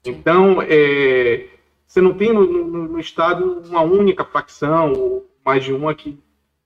Então, 0.06 0.62
é, 0.62 1.48
você 1.86 2.02
não 2.02 2.14
tem 2.14 2.34
no, 2.34 2.46
no, 2.46 2.88
no, 2.88 3.00
estado 3.00 3.62
uma 3.70 3.82
única 3.82 4.24
facção, 4.24 4.94
ou 4.94 5.30
mais 5.46 5.64
de 5.64 5.74
uma 5.74 5.94
que 5.94 6.18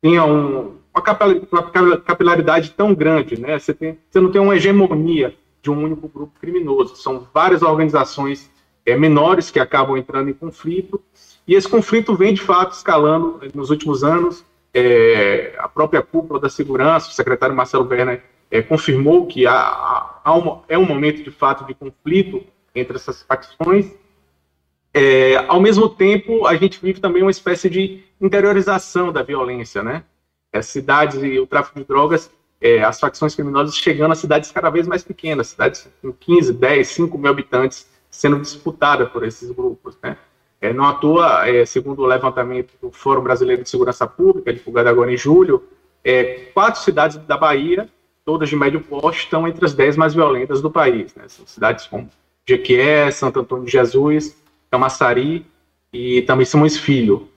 tenha 0.01 0.24
um, 0.24 0.77
uma 0.94 2.00
capilaridade 2.00 2.72
tão 2.72 2.94
grande, 2.94 3.39
né? 3.39 3.60
Você, 3.60 3.74
tem, 3.74 3.98
você 4.10 4.20
não 4.20 4.32
tem 4.32 4.42
uma 4.42 4.56
hegemonia 4.56 5.36
de 5.62 5.70
um 5.70 5.84
único 5.84 6.08
grupo 6.08 6.39
criminoso. 6.39 6.96
São 6.96 7.27
várias 7.34 7.62
organizações 7.62 8.50
é, 8.86 8.96
menores 8.96 9.50
que 9.50 9.60
acabam 9.60 9.98
entrando 9.98 10.30
em 10.30 10.34
conflito, 10.34 11.01
e 11.48 11.54
esse 11.54 11.68
conflito 11.68 12.15
vem, 12.15 12.34
de 12.34 12.42
fato, 12.42 12.72
escalando 12.72 13.39
nos 13.54 13.70
últimos 13.70 14.04
anos. 14.04 14.46
É, 14.74 15.56
a 15.58 15.70
própria 15.70 16.01
cúpula 16.01 16.39
da 16.39 16.50
segurança, 16.50 17.10
o 17.10 17.13
secretário 17.13 17.56
Marcelo 17.56 17.88
Werner, 17.88 18.24
é, 18.51 18.62
confirmou 18.62 19.25
que 19.25 19.48
há, 19.48 19.56
há 20.24 20.34
é 20.68 20.77
um 20.77 20.86
momento, 20.86 21.24
de 21.24 21.32
fato, 21.32 21.65
de 21.65 21.74
conflito 21.74 22.44
entre 22.75 22.98
essas 22.98 23.24
facções. 23.24 23.91
É, 24.94 25.38
ao 25.48 25.60
mesmo 25.60 25.89
tempo, 25.89 26.46
a 26.46 26.55
gente 26.55 26.79
vive 26.82 27.00
também 27.00 27.22
uma 27.22 27.32
espécie 27.32 27.70
de 27.70 28.03
interiorização 28.20 29.12
da 29.12 29.24
violência, 29.24 29.84
né? 29.84 30.03
As 30.53 30.67
cidades 30.67 31.22
e 31.22 31.39
o 31.39 31.48
tráfico 31.48 31.79
de 31.79 31.86
drogas, 31.86 32.32
é, 32.62 32.84
as 32.84 33.00
facções 33.00 33.36
criminosas 33.36 33.75
chegando 33.75 34.13
a 34.13 34.15
cidades 34.15 34.51
cada 34.51 34.70
vez 34.70 34.88
mais 34.88 35.03
pequenas, 35.03 35.48
cidades 35.48 35.89
com 36.01 36.13
15, 36.13 36.53
10, 36.53 36.88
5 36.88 37.17
mil 37.17 37.29
habitantes, 37.29 37.88
sendo 38.10 38.39
disputadas 38.39 39.10
por 39.10 39.25
esses 39.25 39.51
grupos, 39.51 39.98
né? 40.01 40.17
É, 40.62 40.74
não 40.74 40.86
à 40.86 40.94
toa, 40.94 41.48
é, 41.48 41.65
segundo 41.65 42.01
o 42.01 42.05
levantamento 42.05 42.74
do 42.82 42.89
Fórum 42.91 43.22
Brasileiro 43.22 43.63
de 43.63 43.70
Segurança 43.70 44.08
Pública, 44.08 44.53
divulgado 44.53 44.89
agora 44.89 45.12
em 45.12 45.17
julho, 45.17 45.63
é, 46.03 46.50
quatro 46.53 46.82
cidades 46.82 47.17
da 47.17 47.36
Bahia, 47.36 47.89
todas 48.24 48.48
de 48.48 48.55
médio 48.55 48.79
porte, 48.79 49.20
estão 49.20 49.48
entre 49.48 49.65
as 49.65 49.74
dez 49.74 49.98
mais 49.98 50.13
violentas 50.13 50.62
do 50.62 50.72
país. 50.72 51.13
Né? 51.15 51.27
São 51.27 51.46
cidades 51.46 51.86
como 51.88 52.10
Jequié, 52.48 53.10
Santo 53.12 53.40
Antônio 53.40 53.66
de 53.66 53.72
Jesus, 53.72 54.38
Camaçari 54.70 55.46
e 55.92 56.22
também 56.24 56.46
Simões 56.46 56.78
Filho. 56.78 57.28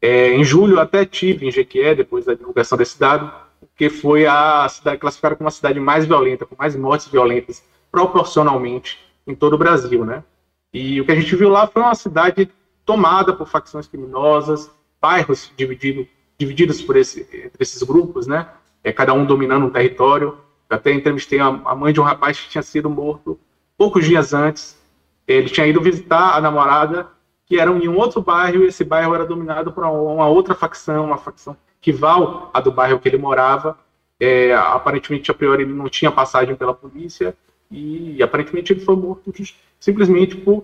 É, 0.00 0.32
em 0.34 0.44
julho, 0.44 0.80
até 0.80 1.04
tive 1.04 1.46
em 1.46 1.50
Jequié, 1.50 1.94
depois 1.94 2.24
da 2.24 2.34
divulgação 2.34 2.76
desse 2.78 2.98
dado, 2.98 3.32
que 3.76 3.88
foi 3.88 4.26
a 4.26 4.68
cidade 4.68 4.98
classificada 4.98 5.36
como 5.36 5.48
a 5.48 5.50
cidade 5.50 5.80
mais 5.80 6.04
violenta, 6.04 6.44
com 6.44 6.56
mais 6.58 6.76
mortes 6.76 7.08
violentas 7.08 7.62
proporcionalmente 7.90 8.98
em 9.26 9.34
todo 9.34 9.54
o 9.54 9.58
Brasil, 9.58 10.04
né? 10.04 10.24
E 10.72 11.00
o 11.00 11.04
que 11.04 11.12
a 11.12 11.14
gente 11.14 11.36
viu 11.36 11.48
lá 11.48 11.66
foi 11.66 11.82
uma 11.82 11.94
cidade 11.94 12.50
tomada 12.84 13.32
por 13.32 13.46
facções 13.46 13.86
criminosas, 13.86 14.70
bairros 15.00 15.52
dividido, 15.56 16.06
divididos 16.38 16.80
por 16.80 16.96
esse, 16.96 17.20
entre 17.20 17.60
esses 17.60 17.82
grupos, 17.82 18.26
né? 18.26 18.48
É, 18.82 18.92
cada 18.92 19.12
um 19.12 19.24
dominando 19.24 19.66
um 19.66 19.70
território. 19.70 20.38
Eu 20.68 20.76
até 20.76 20.92
entrevistei 20.92 21.38
a, 21.38 21.46
a 21.46 21.74
mãe 21.74 21.92
de 21.92 22.00
um 22.00 22.04
rapaz 22.04 22.40
que 22.40 22.48
tinha 22.48 22.62
sido 22.62 22.88
morto 22.88 23.38
poucos 23.82 24.06
dias 24.06 24.32
antes. 24.32 24.80
Ele 25.26 25.48
tinha 25.48 25.66
ido 25.66 25.80
visitar 25.80 26.36
a 26.36 26.40
namorada, 26.40 27.08
que 27.44 27.58
era 27.58 27.68
em 27.68 27.88
um 27.88 27.98
outro 27.98 28.22
bairro, 28.22 28.62
e 28.62 28.68
esse 28.68 28.84
bairro 28.84 29.12
era 29.12 29.26
dominado 29.26 29.72
por 29.72 29.82
uma 29.82 30.28
outra 30.28 30.54
facção, 30.54 31.06
uma 31.06 31.18
facção 31.18 31.56
rival 31.80 32.48
à 32.54 32.60
do 32.60 32.70
bairro 32.70 33.00
que 33.00 33.08
ele 33.08 33.18
morava. 33.18 33.76
É, 34.20 34.54
aparentemente, 34.54 35.32
a 35.32 35.34
priori, 35.34 35.64
ele 35.64 35.72
não 35.72 35.88
tinha 35.88 36.12
passagem 36.12 36.54
pela 36.54 36.72
polícia, 36.72 37.34
e 37.68 38.22
aparentemente 38.22 38.72
ele 38.72 38.84
foi 38.84 38.94
morto 38.94 39.32
simplesmente 39.80 40.36
por 40.36 40.62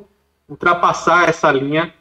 ultrapassar 0.49 1.29
essa 1.29 1.51
linha 1.51 1.93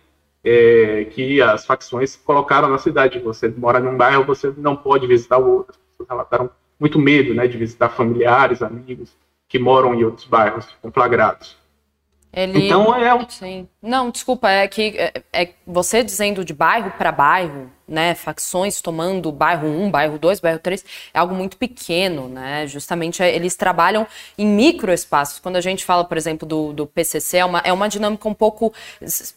é, 0.44 1.06
que 1.06 1.42
as 1.42 1.66
facções 1.66 2.16
colocaram 2.16 2.70
na 2.70 2.78
cidade. 2.78 3.18
Você 3.18 3.48
mora 3.48 3.80
num 3.80 3.98
bairro, 3.98 4.24
você 4.24 4.54
não 4.56 4.76
pode 4.76 5.08
visitar 5.08 5.40
o 5.40 5.50
outro. 5.50 5.80
As 6.00 6.08
relataram 6.08 6.48
muito 6.80 7.00
medo 7.00 7.34
né, 7.34 7.48
de 7.48 7.58
visitar 7.58 7.90
familiares, 7.90 8.62
amigos 8.62 9.18
que 9.48 9.58
moram 9.58 9.94
em 9.94 10.04
outros 10.04 10.28
bairros 10.28 10.68
conflagrados. 10.82 11.58
Ele... 12.34 12.66
Então 12.66 12.96
é 12.96 13.14
um... 13.14 13.28
Sim. 13.30 13.68
Não, 13.82 14.10
desculpa, 14.10 14.50
é 14.50 14.68
que 14.68 14.96
é, 14.98 15.24
é 15.34 15.54
você 15.66 16.04
dizendo 16.04 16.44
de 16.44 16.54
bairro 16.54 16.92
para 16.92 17.12
bairro, 17.12 17.72
né, 17.88 18.14
facções 18.14 18.82
tomando 18.82 19.32
bairro 19.32 19.68
1, 19.68 19.90
bairro 19.90 20.20
2, 20.20 20.40
bairro 20.40 20.60
3, 20.60 20.84
é 21.14 21.20
algo 21.20 21.34
muito 21.34 21.56
pequeno, 21.56 22.28
né? 22.28 22.68
Justamente 22.68 23.24
é, 23.24 23.34
eles 23.34 23.56
trabalham 23.56 24.06
em 24.38 24.46
microespaços. 24.46 25.40
Quando 25.40 25.56
a 25.56 25.62
gente 25.62 25.86
fala, 25.86 26.04
por 26.04 26.18
exemplo, 26.18 26.48
do, 26.48 26.74
do 26.74 26.86
PCC, 26.86 27.38
é 27.38 27.46
uma, 27.46 27.60
é 27.60 27.72
uma 27.72 27.88
dinâmica 27.88 28.28
um 28.28 28.34
pouco, 28.34 28.74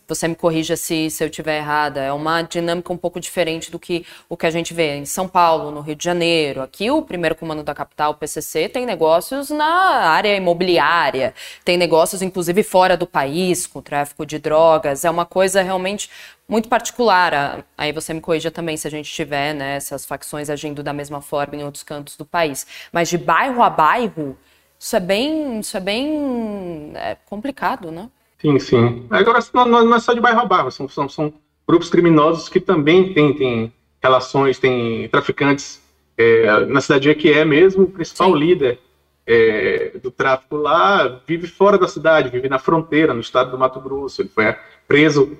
você 0.09 0.26
me 0.26 0.35
corrija 0.35 0.76
se, 0.76 1.11
se 1.11 1.23
eu 1.23 1.28
estiver 1.28 1.59
errada, 1.59 2.00
é 2.00 2.12
uma 2.12 2.42
dinâmica 2.42 2.92
um 2.92 2.97
pouco 2.97 3.21
diferente 3.21 3.71
do 3.71 3.78
que 3.78 4.04
o 4.28 4.37
que 4.37 4.47
a 4.47 4.50
gente 4.50 4.75
vê 4.75 4.97
em 4.97 5.04
São 5.04 5.28
Paulo, 5.28 5.71
no 5.71 5.80
Rio 5.80 5.95
de 5.95 6.04
Janeiro. 6.04 6.62
Aqui 6.62 6.90
o 6.90 7.02
primeiro 7.02 7.37
comando 7.37 7.62
da 7.62 7.75
capital, 7.75 8.12
o 8.12 8.14
PCC, 8.14 8.69
tem 8.69 8.85
negócios 8.85 9.50
na 9.50 9.64
área 10.09 10.35
imobiliária, 10.37 11.35
tem 11.64 11.76
negócios 11.76 12.21
inclusive 12.23 12.62
fora 12.62 12.97
do 12.97 13.07
país, 13.07 13.66
com 13.66 13.80
tráfico 13.80 14.26
de 14.26 14.38
drogas, 14.38 15.04
é 15.04 15.11
uma 15.11 15.25
coisa 15.25 15.62
realmente 15.62 16.11
muito 16.50 16.69
particular. 16.69 17.64
Aí 17.78 17.92
você 17.92 18.12
me 18.12 18.21
corrija 18.21 18.50
também 18.50 18.76
se 18.76 18.87
a 18.87 18.90
gente 18.90 19.11
tiver 19.11 19.54
né, 19.54 19.76
essas 19.76 20.04
facções 20.04 20.50
agindo 20.50 20.83
da 20.83 20.92
mesma 20.92 21.23
forma 21.23 21.54
em 21.54 21.64
outros 21.64 21.85
cantos 21.85 22.16
do 22.16 22.26
país. 22.26 22.66
Mas 22.92 23.09
de 23.09 23.16
bairro 23.16 23.62
a 23.62 23.71
bairro, 23.71 24.37
isso 24.78 24.97
é 24.97 25.00
bem, 25.00 25.61
isso 25.61 25.76
é 25.76 25.80
bem 25.80 26.92
é 26.97 27.16
complicado, 27.26 27.92
né? 27.92 28.11
Sim, 28.40 28.59
sim. 28.59 29.07
Agora, 29.11 29.38
não, 29.54 29.85
não 29.85 29.95
é 29.95 30.00
só 30.00 30.12
de 30.12 30.21
bairro 30.21 30.40
a 30.40 30.45
bairro, 30.45 30.71
são, 30.73 30.88
são, 30.88 31.09
são 31.09 31.33
grupos 31.69 31.88
criminosos 31.88 32.49
que 32.49 32.59
também 32.59 33.14
têm, 33.14 33.33
têm 33.35 33.73
relações, 34.02 34.59
têm 34.59 35.09
traficantes. 35.09 35.80
É, 36.19 36.66
na 36.66 36.80
cidade 36.80 37.14
que 37.14 37.33
é 37.33 37.45
mesmo, 37.45 37.85
o 37.85 37.90
principal 37.90 38.33
sim. 38.33 38.38
líder 38.38 38.78
é, 39.26 39.92
do 40.02 40.11
tráfico 40.11 40.57
lá 40.57 41.21
vive 41.26 41.47
fora 41.47 41.78
da 41.78 41.87
cidade, 41.87 42.28
vive 42.28 42.49
na 42.49 42.59
fronteira, 42.59 43.14
no 43.14 43.21
estado 43.21 43.52
do 43.52 43.59
Mato 43.59 43.80
Grosso. 43.80 44.21
Ele 44.21 44.28
foi 44.28 44.54
preso 44.88 45.37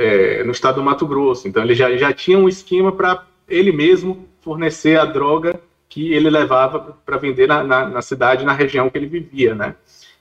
é, 0.00 0.42
no 0.44 0.52
estado 0.52 0.76
do 0.76 0.82
Mato 0.82 1.06
Grosso. 1.06 1.46
Então 1.46 1.62
ele 1.62 1.74
já, 1.74 1.94
já 1.94 2.10
tinha 2.10 2.38
um 2.38 2.48
esquema 2.48 2.90
para 2.90 3.26
ele 3.46 3.70
mesmo 3.70 4.26
fornecer 4.40 4.98
a 4.98 5.04
droga 5.04 5.60
que 5.90 6.14
ele 6.14 6.30
levava 6.30 6.96
para 7.04 7.18
vender 7.18 7.46
na, 7.46 7.62
na, 7.62 7.86
na, 7.86 8.00
cidade, 8.00 8.44
na 8.44 8.54
região 8.54 8.88
que 8.88 8.96
ele 8.96 9.06
vivia, 9.06 9.54
né? 9.54 9.74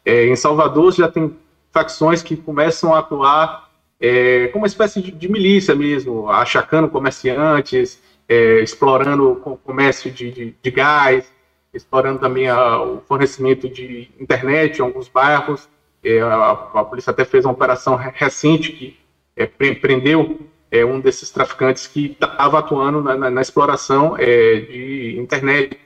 É, 0.03 0.25
em 0.25 0.35
Salvador 0.35 0.91
já 0.91 1.07
tem 1.07 1.33
facções 1.71 2.21
que 2.21 2.35
começam 2.35 2.93
a 2.93 2.99
atuar 2.99 3.69
é, 4.01 4.47
como 4.47 4.63
uma 4.63 4.67
espécie 4.67 5.01
de, 5.01 5.11
de, 5.11 5.31
milícia 5.31 5.73
mesmo, 5.75 6.29
achacando 6.29 6.89
comerciantes, 6.89 8.01
é, 8.27 8.59
explorando 8.61 9.31
o 9.31 9.57
comércio 9.57 10.11
de, 10.11 10.31
de, 10.31 10.55
de 10.61 10.71
gás, 10.71 11.31
explorando 11.73 12.19
também 12.19 12.49
a, 12.49 12.81
o 12.81 13.01
fornecimento 13.07 13.69
de 13.69 14.09
internet 14.19 14.79
em 14.79 14.81
alguns 14.81 15.07
bairros. 15.07 15.69
É, 16.03 16.19
a, 16.21 16.51
a, 16.51 16.83
polícia 16.83 17.11
até 17.11 17.23
fez 17.23 17.45
uma 17.45 17.53
operação 17.53 17.95
recente 17.95 18.71
que 18.71 18.97
é, 19.39 19.45
prendeu 19.47 20.37
é, 20.69 20.83
um 20.83 20.99
desses 20.99 21.31
traficantes 21.31 21.87
que 21.87 22.07
estava 22.11 22.59
atuando 22.59 23.01
na, 23.01 23.15
na, 23.15 23.29
na 23.29 23.41
exploração 23.41 24.17
é, 24.17 24.59
de 24.59 25.17
internet 25.17 25.79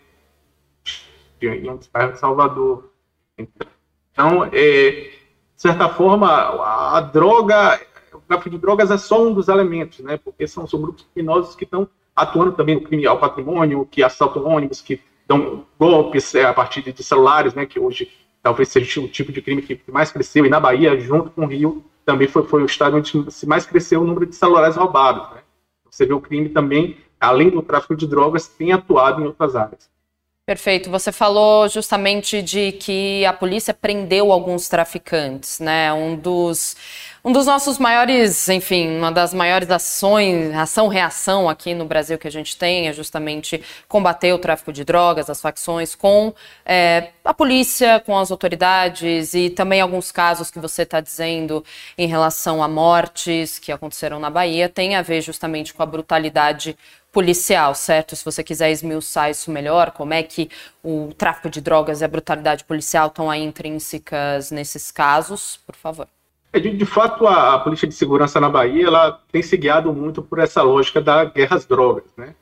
em 1.40 1.70
um 1.70 1.80
bairros 1.92 2.16
de 2.16 2.20
Salvador. 2.20 2.90
Então, 3.38 4.46
é, 4.52 5.12
de 5.56 5.62
certa 5.62 5.90
forma, 5.90 6.28
a, 6.28 6.98
a, 6.98 7.02
droga, 7.02 7.80
o 8.14 8.20
tráfico 8.20 8.50
de 8.50 8.58
drogas 8.58 8.90
é 8.90 8.98
só 8.98 9.22
um 9.22 9.34
dos 9.34 9.48
elementos, 9.50 10.00
né? 10.00 10.18
Porque 10.18 10.48
são, 10.48 10.66
são 10.66 10.82
grupos 10.82 11.06
criminosos 11.14 11.56
que 11.56 11.66
estão 11.66 11.88
atuando 12.16 12.54
também 12.54 12.76
no 12.76 12.82
crime 12.82 13.06
ao 13.06 13.20
patrimônio, 13.20 13.88
que 13.90 14.02
assaltam 14.02 14.46
ônibus, 14.46 14.82
que 14.82 15.02
dão 15.28 15.66
golpes 15.78 16.34
é, 16.34 16.46
a 16.46 16.54
partir 16.54 16.82
de 16.82 17.04
celulares, 17.04 17.54
né? 17.54 17.66
Que 17.66 17.80
hoje 17.80 18.10
talvez 18.42 18.70
seja 18.70 19.02
o 19.02 19.08
tipo 19.08 19.32
de 19.32 19.42
crime 19.42 19.62
que 19.62 19.80
mais 19.92 20.12
cresceu, 20.12 20.46
e 20.46 20.50
na 20.50 20.60
Bahia, 20.60 21.00
junto 21.00 21.30
com 21.30 21.44
o 21.44 21.48
Rio, 21.48 21.84
também 22.06 22.28
foi, 22.28 22.44
foi 22.44 22.64
o 22.64 22.66
estado 22.66 22.98
onde 22.98 23.26
mais 23.46 23.66
cresceu 23.66 24.02
o 24.02 24.06
número 24.06 24.26
de 24.26 24.36
celulares 24.36 24.76
roubados. 24.76 25.30
Né? 25.32 25.42
Você 25.90 26.06
vê 26.06 26.14
o 26.14 26.22
crime 26.22 26.50
também, 26.50 26.98
além 27.20 27.50
do 27.50 27.62
tráfico 27.62 27.96
de 27.96 28.08
drogas, 28.08 28.48
tem 28.48 28.72
atuado 28.72 29.22
em 29.22 29.26
outras 29.26 29.56
áreas. 29.56 29.92
Perfeito. 30.46 30.90
Você 30.90 31.12
falou 31.12 31.70
justamente 31.70 32.42
de 32.42 32.74
que 32.74 33.26
a 33.26 33.32
polícia 33.32 33.74
prendeu 33.74 34.30
alguns 34.30 34.68
traficantes, 34.68 35.60
né? 35.62 35.94
Um 35.94 36.18
dos 36.18 36.76
Um 37.26 37.32
dos 37.32 37.46
nossos 37.46 37.80
maiores, 37.80 38.50
enfim, 38.50 38.98
uma 38.98 39.10
das 39.10 39.34
maiores 39.34 39.72
ações, 39.72 40.54
ação-reação 40.54 41.48
aqui 41.48 41.74
no 41.74 41.86
Brasil 41.86 42.18
que 42.18 42.28
a 42.28 42.32
gente 42.32 42.58
tem 42.58 42.90
é 42.90 42.92
justamente 42.92 43.64
combater 43.88 44.34
o 44.34 44.38
tráfico 44.38 44.74
de 44.74 44.84
drogas, 44.84 45.30
as 45.30 45.40
facções, 45.40 45.96
com 45.96 46.34
é, 46.66 47.12
a 47.24 47.34
polícia, 47.34 48.02
com 48.02 48.18
as 48.18 48.30
autoridades 48.30 49.34
e 49.34 49.50
também 49.50 49.80
alguns 49.80 50.12
casos 50.12 50.52
que 50.52 50.60
você 50.60 50.82
está 50.82 51.00
dizendo 51.00 51.64
em 51.98 52.08
relação 52.10 52.62
a 52.62 52.68
mortes 52.68 53.58
que 53.58 53.72
aconteceram 53.72 54.20
na 54.20 54.30
Bahia, 54.30 54.68
tem 54.68 54.98
a 54.98 55.02
ver 55.02 55.22
justamente 55.22 55.74
com 55.74 55.82
a 55.82 55.86
brutalidade 55.86 56.78
policial, 57.10 57.74
certo? 57.74 58.18
Se 58.18 58.26
você 58.26 58.44
quiser 58.44 58.70
esmiuçar 58.70 59.30
isso 59.30 59.50
melhor, 59.50 59.92
como 59.92 60.14
é 60.14 60.24
que 60.24 60.50
o 60.84 61.14
tráfico 61.18 61.50
de 61.50 61.62
drogas 61.62 62.02
e 62.02 62.04
a 62.04 62.08
brutalidade 62.10 62.66
policial 62.66 63.08
estão 63.08 63.32
aí 63.32 63.42
intrínsecas 63.42 64.52
nesses 64.52 64.92
casos, 64.92 65.58
por 65.66 65.76
favor. 65.78 66.10
É, 66.54 66.60
de, 66.60 66.70
de, 66.70 66.86
fato, 66.86 67.26
a, 67.26 67.56
a, 67.56 67.60
polícia 67.60 67.88
de 67.88 67.96
segurança 67.96 68.40
na 68.40 68.48
Bahia 68.48 68.86
ela 68.86 69.20
tem 69.32 69.42
se 69.42 69.58
guiado 69.58 69.92
muito 69.92 70.22
por 70.22 70.38
essa 70.38 70.62
lógica 70.62 71.02
da 71.02 71.26
guerra 71.26 71.56
às 71.56 71.66
drogas, 71.66 72.06
né? 72.16 72.36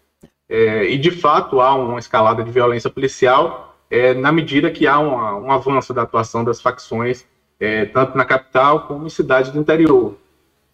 É, 0.49 0.83
e 0.83 0.97
de 0.97 1.09
fato 1.09 1.61
há 1.61 1.73
uma 1.73 1.97
escalada 1.97 2.43
de 2.43 2.51
violência 2.51 2.89
policial 2.89 3.77
é, 3.89 4.13
na 4.13 4.29
medida 4.29 4.69
que 4.69 4.85
há 4.85 4.99
uma, 4.99 5.37
um 5.37 5.49
avanço 5.49 5.93
da 5.93 6.01
atuação 6.01 6.43
das 6.43 6.61
facções, 6.61 7.25
é, 7.57 7.85
tanto 7.85 8.17
na 8.17 8.25
capital 8.25 8.81
como 8.81 9.05
em 9.05 9.09
cidades 9.09 9.49
do 9.49 9.59
interior. 9.59 10.17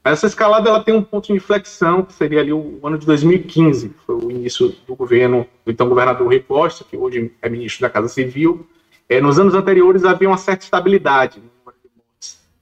Essa 0.03 0.25
escalada 0.25 0.69
ela 0.69 0.83
tem 0.83 0.95
um 0.95 1.03
ponto 1.03 1.27
de 1.27 1.33
inflexão, 1.33 2.01
que 2.01 2.13
seria 2.13 2.39
ali 2.39 2.51
o 2.51 2.79
ano 2.83 2.97
de 2.97 3.05
2015, 3.05 3.89
que 3.89 3.99
foi 4.05 4.15
o 4.15 4.31
início 4.31 4.73
do 4.87 4.95
governo 4.95 5.45
do 5.63 5.71
então 5.71 5.87
governador 5.87 6.25
Rui 6.25 6.39
Costa, 6.39 6.83
que 6.83 6.97
hoje 6.97 7.31
é 7.39 7.49
ministro 7.49 7.81
da 7.81 7.89
Casa 7.89 8.07
Civil. 8.07 8.65
É, 9.07 9.21
nos 9.21 9.37
anos 9.37 9.53
anteriores 9.53 10.05
havia 10.05 10.27
uma 10.27 10.37
certa 10.37 10.63
estabilidade, 10.63 11.39
né? 11.39 11.49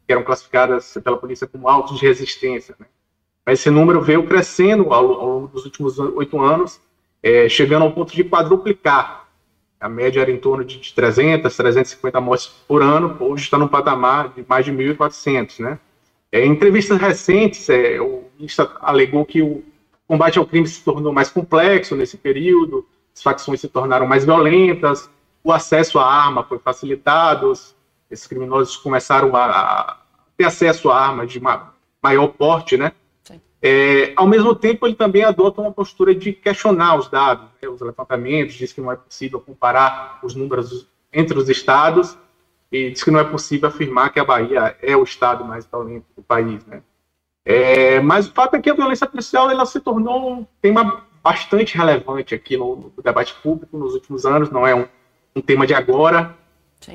Que 0.05 0.13
eram 0.13 0.23
classificadas 0.23 0.97
pela 1.03 1.17
polícia 1.17 1.47
como 1.47 1.67
autos 1.67 1.99
de 1.99 2.05
resistência. 2.05 2.75
Né? 2.79 2.85
Mas 3.45 3.59
esse 3.59 3.69
número 3.69 4.01
veio 4.01 4.25
crescendo 4.25 4.93
ao, 4.93 5.11
ao 5.13 5.27
longo 5.27 5.47
dos 5.47 5.65
últimos 5.65 5.99
oito 5.99 6.39
anos, 6.41 6.79
é, 7.21 7.49
chegando 7.49 7.83
ao 7.83 7.91
ponto 7.91 8.13
de 8.13 8.23
quadruplicar. 8.23 9.27
A 9.79 9.89
média 9.89 10.21
era 10.21 10.31
em 10.31 10.37
torno 10.37 10.63
de 10.63 10.93
300, 10.93 11.55
350 11.55 12.21
mortes 12.21 12.47
por 12.67 12.81
ano, 12.81 13.17
hoje 13.19 13.43
está 13.43 13.57
no 13.57 13.67
patamar 13.67 14.29
de 14.29 14.45
mais 14.47 14.65
de 14.65 14.71
1.400. 14.71 15.59
Né? 15.59 15.79
É, 16.31 16.45
em 16.45 16.51
entrevistas 16.51 16.99
recentes, 16.99 17.69
é, 17.69 17.99
o 17.99 18.23
ministro 18.37 18.69
alegou 18.81 19.25
que 19.25 19.41
o 19.41 19.63
combate 20.07 20.37
ao 20.39 20.45
crime 20.45 20.67
se 20.67 20.83
tornou 20.83 21.11
mais 21.13 21.29
complexo 21.29 21.95
nesse 21.95 22.17
período, 22.17 22.85
as 23.15 23.21
facções 23.21 23.61
se 23.61 23.67
tornaram 23.67 24.05
mais 24.05 24.25
violentas, 24.25 25.09
o 25.43 25.51
acesso 25.51 25.99
à 25.99 26.05
arma 26.05 26.43
foi 26.43 26.57
facilitado, 26.57 27.53
esses 28.15 28.27
criminosos 28.27 28.75
começaram 28.77 29.35
a, 29.35 29.99
ter 30.35 30.45
acesso 30.45 30.89
a 30.89 30.99
armas 30.99 31.31
de 31.31 31.39
maior 31.39 32.27
porte, 32.29 32.77
né? 32.77 32.91
É, 33.61 34.13
ao 34.15 34.27
mesmo 34.27 34.53
tempo, 34.53 34.85
ele 34.85 34.95
também 34.95 35.23
adota 35.23 35.61
uma 35.61 35.71
postura 35.71 36.13
de 36.13 36.31
questionar 36.31 36.97
os 36.97 37.07
dados, 37.07 37.47
né, 37.61 37.67
os 37.67 37.81
levantamentos, 37.81 38.53
diz 38.53 38.71
que 38.71 38.79
não 38.79 38.91
é 38.91 38.95
possível 38.95 39.39
comparar 39.39 40.19
os 40.21 40.35
números 40.35 40.87
entre 41.11 41.37
os 41.37 41.49
estados 41.49 42.15
e 42.71 42.91
diz 42.91 43.03
que 43.03 43.09
não 43.09 43.19
é 43.19 43.23
possível 43.23 43.69
afirmar 43.69 44.11
que 44.11 44.19
a 44.19 44.25
Bahia 44.25 44.77
é 44.81 44.95
o 44.95 45.03
estado 45.03 45.43
mais 45.43 45.65
violento 45.65 46.05
do 46.15 46.21
país, 46.21 46.63
né? 46.65 46.83
É, 47.43 47.99
mas 48.01 48.27
o 48.27 48.33
fato 48.33 48.55
é 48.55 48.61
que 48.61 48.69
a 48.69 48.73
violência 48.73 49.07
policial 49.07 49.49
ela 49.49 49.65
se 49.65 49.79
tornou 49.79 50.31
um 50.31 50.47
tema 50.61 51.03
bastante 51.23 51.75
relevante 51.75 52.35
aqui 52.35 52.57
no, 52.57 52.91
no 52.95 53.03
debate 53.03 53.33
público 53.41 53.77
nos 53.77 53.95
últimos 53.95 54.25
anos, 54.25 54.51
não 54.51 54.65
é 54.65 54.75
um, 54.75 54.85
um 55.35 55.41
tema 55.41 55.65
de 55.65 55.73
agora. 55.73 56.35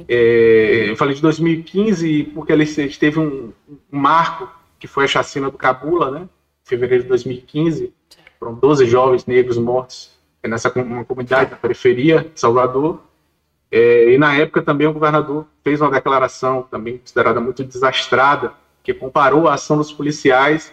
É, 0.08 0.90
eu 0.90 0.96
falei 0.96 1.14
de 1.14 1.22
2015 1.22 2.24
porque 2.34 2.52
ele 2.52 2.66
teve 2.66 3.18
um, 3.18 3.52
um, 3.68 3.98
marco 3.98 4.48
que 4.78 4.86
foi 4.86 5.04
a 5.04 5.08
chacina 5.08 5.50
do 5.50 5.58
Cabula, 5.58 6.10
né? 6.10 6.20
Em 6.22 6.68
fevereiro 6.68 7.02
de 7.04 7.08
2015, 7.08 7.92
foram 8.38 8.54
12 8.54 8.86
jovens 8.86 9.26
negros 9.26 9.58
mortos 9.58 10.10
nessa 10.42 10.72
uma 10.80 11.04
comunidade 11.04 11.50
da 11.50 11.56
periferia 11.56 12.26
de 12.32 12.40
Salvador. 12.40 13.00
É, 13.70 14.12
e 14.12 14.18
na 14.18 14.34
época 14.34 14.62
também 14.62 14.86
o 14.86 14.92
governador 14.92 15.46
fez 15.62 15.80
uma 15.80 15.90
declaração 15.90 16.62
também 16.70 16.98
considerada 16.98 17.40
muito 17.40 17.62
desastrada, 17.62 18.52
que 18.82 18.92
comparou 18.92 19.46
a 19.46 19.54
ação 19.54 19.76
dos 19.76 19.92
policiais 19.92 20.72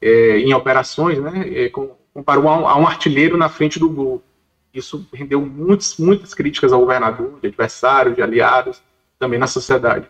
é, 0.00 0.38
em 0.38 0.54
operações, 0.54 1.18
né? 1.18 1.44
É, 1.52 1.70
comparou 2.14 2.48
a 2.48 2.58
um, 2.58 2.68
a 2.68 2.76
um 2.76 2.86
artilheiro 2.86 3.36
na 3.36 3.48
frente 3.48 3.78
do 3.78 3.88
gol. 3.88 4.22
Isso 4.72 5.06
rendeu 5.12 5.40
muitas, 5.40 5.96
muitas 5.98 6.32
críticas 6.32 6.72
ao 6.72 6.80
governador, 6.80 7.38
de 7.40 7.48
adversários, 7.48 8.14
de 8.14 8.22
aliados, 8.22 8.80
também 9.18 9.38
na 9.38 9.46
sociedade. 9.46 10.08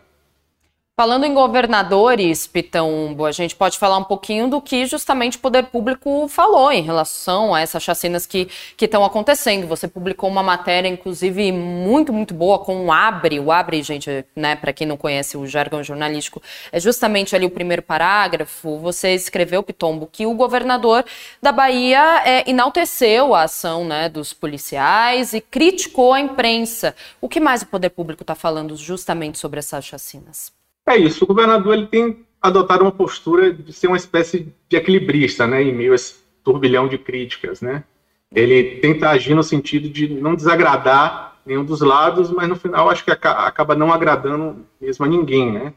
Falando 1.01 1.23
em 1.23 1.33
governadores, 1.33 2.45
Pitambo, 2.45 3.25
a 3.25 3.31
gente 3.31 3.55
pode 3.55 3.75
falar 3.79 3.97
um 3.97 4.03
pouquinho 4.03 4.47
do 4.47 4.61
que 4.61 4.85
justamente 4.85 5.35
o 5.35 5.39
poder 5.39 5.63
público 5.63 6.27
falou 6.27 6.71
em 6.71 6.83
relação 6.83 7.55
a 7.55 7.59
essas 7.59 7.81
chacinas 7.81 8.27
que 8.27 8.47
estão 8.79 9.03
acontecendo. 9.03 9.65
Você 9.65 9.87
publicou 9.87 10.29
uma 10.29 10.43
matéria, 10.43 10.87
inclusive, 10.87 11.51
muito, 11.51 12.13
muito 12.13 12.35
boa 12.35 12.59
com 12.59 12.85
o 12.85 12.91
Abre. 12.91 13.39
O 13.39 13.51
Abre, 13.51 13.81
gente, 13.81 14.23
né, 14.35 14.55
para 14.55 14.71
quem 14.71 14.85
não 14.85 14.95
conhece 14.95 15.35
o 15.35 15.47
jargão 15.47 15.83
jornalístico, 15.83 16.39
é 16.71 16.79
justamente 16.79 17.35
ali 17.35 17.47
o 17.47 17.49
primeiro 17.49 17.81
parágrafo. 17.81 18.77
Você 18.77 19.15
escreveu, 19.15 19.63
Pitombo, 19.63 20.05
que 20.05 20.27
o 20.27 20.35
governador 20.35 21.03
da 21.41 21.51
Bahia 21.51 22.21
é, 22.23 22.47
enalteceu 22.47 23.33
a 23.33 23.45
ação 23.45 23.83
né, 23.83 24.07
dos 24.07 24.33
policiais 24.33 25.33
e 25.33 25.41
criticou 25.41 26.13
a 26.13 26.19
imprensa. 26.19 26.95
O 27.19 27.27
que 27.27 27.39
mais 27.39 27.63
o 27.63 27.65
poder 27.65 27.89
público 27.89 28.21
está 28.21 28.35
falando 28.35 28.75
justamente 28.75 29.39
sobre 29.39 29.57
essas 29.57 29.83
chacinas? 29.83 30.60
É 30.91 30.97
isso, 30.97 31.23
o 31.23 31.27
governador 31.27 31.73
ele 31.73 31.87
tem 31.87 32.25
adotado 32.41 32.83
uma 32.83 32.91
postura 32.91 33.53
de 33.53 33.71
ser 33.71 33.87
uma 33.87 33.95
espécie 33.95 34.53
de 34.67 34.75
equilibrista, 34.75 35.47
né, 35.47 35.63
em 35.63 35.73
meio 35.73 35.93
a 35.93 35.95
esse 35.95 36.15
turbilhão 36.43 36.85
de 36.85 36.97
críticas, 36.97 37.61
né? 37.61 37.85
Ele 38.29 38.75
tenta 38.81 39.09
agir 39.09 39.33
no 39.33 39.41
sentido 39.41 39.87
de 39.87 40.09
não 40.09 40.35
desagradar 40.35 41.37
nenhum 41.45 41.63
dos 41.63 41.79
lados, 41.79 42.29
mas 42.29 42.49
no 42.49 42.57
final 42.57 42.89
acho 42.89 43.05
que 43.05 43.11
acaba 43.11 43.73
não 43.73 43.93
agradando 43.93 44.65
mesmo 44.81 45.05
a 45.05 45.07
ninguém, 45.07 45.49
né? 45.49 45.73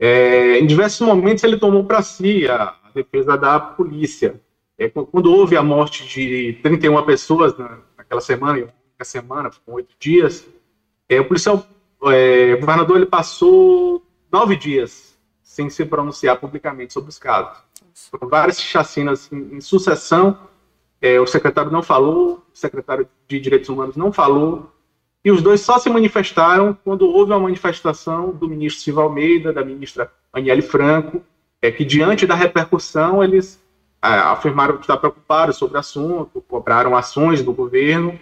É, 0.00 0.58
em 0.58 0.66
diversos 0.66 1.06
momentos 1.06 1.44
ele 1.44 1.58
tomou 1.58 1.84
para 1.84 2.00
si 2.00 2.48
a, 2.48 2.74
defesa 2.94 3.36
da 3.36 3.60
polícia. 3.60 4.40
É, 4.78 4.88
quando 4.88 5.30
houve 5.30 5.58
a 5.58 5.62
morte 5.62 6.08
de 6.08 6.54
31 6.62 7.04
pessoas 7.04 7.56
na, 7.58 7.80
naquela 7.98 8.22
semana, 8.22 8.66
na 8.98 9.04
semana, 9.04 9.50
com 9.66 9.74
oito 9.74 9.94
dias, 10.00 10.46
é, 11.06 11.20
o 11.20 11.26
policial, 11.26 11.66
é, 12.04 12.54
o 12.54 12.60
governador 12.60 12.96
ele 12.96 13.06
passou 13.06 14.07
nove 14.30 14.56
dias 14.56 15.16
sem 15.42 15.68
se 15.70 15.84
pronunciar 15.84 16.38
publicamente 16.38 16.92
sobre 16.92 17.10
os 17.10 17.18
casos. 17.18 17.58
Foram 18.10 18.28
várias 18.28 18.60
chacinas 18.60 19.30
em, 19.32 19.56
em 19.56 19.60
sucessão. 19.60 20.38
É, 21.00 21.18
o 21.20 21.26
secretário 21.26 21.70
não 21.70 21.82
falou, 21.82 22.44
o 22.52 22.56
secretário 22.56 23.08
de 23.26 23.40
Direitos 23.40 23.68
Humanos 23.68 23.96
não 23.96 24.12
falou, 24.12 24.72
e 25.24 25.30
os 25.30 25.42
dois 25.42 25.60
só 25.60 25.78
se 25.78 25.90
manifestaram 25.90 26.76
quando 26.84 27.06
houve 27.06 27.32
uma 27.32 27.40
manifestação 27.40 28.30
do 28.30 28.48
ministro 28.48 28.82
Silva 28.82 29.02
Almeida, 29.02 29.52
da 29.52 29.64
ministra 29.64 30.12
Aniele 30.32 30.62
Franco, 30.62 31.22
é, 31.60 31.70
que 31.70 31.84
diante 31.84 32.26
da 32.26 32.34
repercussão 32.34 33.22
eles 33.22 33.62
é, 34.02 34.08
afirmaram 34.08 34.76
que 34.76 34.82
estavam 34.82 35.00
preocupados 35.00 35.56
sobre 35.56 35.76
o 35.76 35.80
assunto, 35.80 36.40
cobraram 36.42 36.96
ações 36.96 37.42
do 37.42 37.52
governo. 37.52 38.18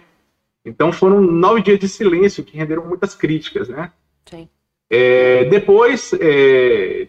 Então 0.65 0.91
foram 0.91 1.21
nove 1.21 1.61
dias 1.61 1.79
de 1.79 1.87
silêncio 1.87 2.43
que 2.43 2.57
renderam 2.57 2.85
muitas 2.85 3.13
críticas, 3.15 3.69
né? 3.69 3.91
Sim. 4.25 4.49
É, 4.89 5.45
depois, 5.45 6.13
é, 6.19 7.07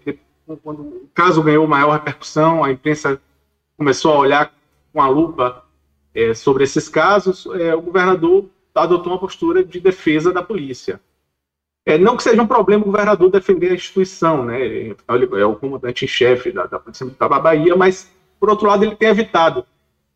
quando 0.62 0.80
o 0.80 1.10
caso 1.14 1.42
ganhou 1.42 1.66
maior 1.66 1.92
repercussão, 1.92 2.64
a 2.64 2.72
imprensa 2.72 3.20
começou 3.76 4.12
a 4.14 4.18
olhar 4.18 4.54
com 4.92 5.00
a 5.00 5.08
lupa 5.08 5.64
é, 6.14 6.34
sobre 6.34 6.64
esses 6.64 6.88
casos, 6.88 7.46
é, 7.60 7.74
o 7.74 7.80
governador 7.80 8.46
adotou 8.74 9.12
uma 9.12 9.20
postura 9.20 9.64
de 9.64 9.80
defesa 9.80 10.32
da 10.32 10.42
polícia. 10.42 11.00
É, 11.84 11.96
não 11.96 12.16
que 12.16 12.22
seja 12.22 12.42
um 12.42 12.46
problema 12.46 12.82
o 12.82 12.86
governador 12.86 13.30
defender 13.30 13.70
a 13.70 13.74
instituição, 13.74 14.44
né? 14.44 14.60
Ele 14.60 14.96
é 15.40 15.44
o 15.46 15.56
comandante 15.56 16.04
em 16.04 16.08
chefe 16.08 16.52
da, 16.52 16.66
da 16.66 16.78
Polícia 16.78 17.04
Militar 17.04 17.28
da 17.28 17.40
Bahia, 17.40 17.74
mas, 17.76 18.12
por 18.38 18.50
outro 18.50 18.66
lado, 18.66 18.84
ele 18.84 18.94
tem 18.94 19.08
evitado 19.08 19.64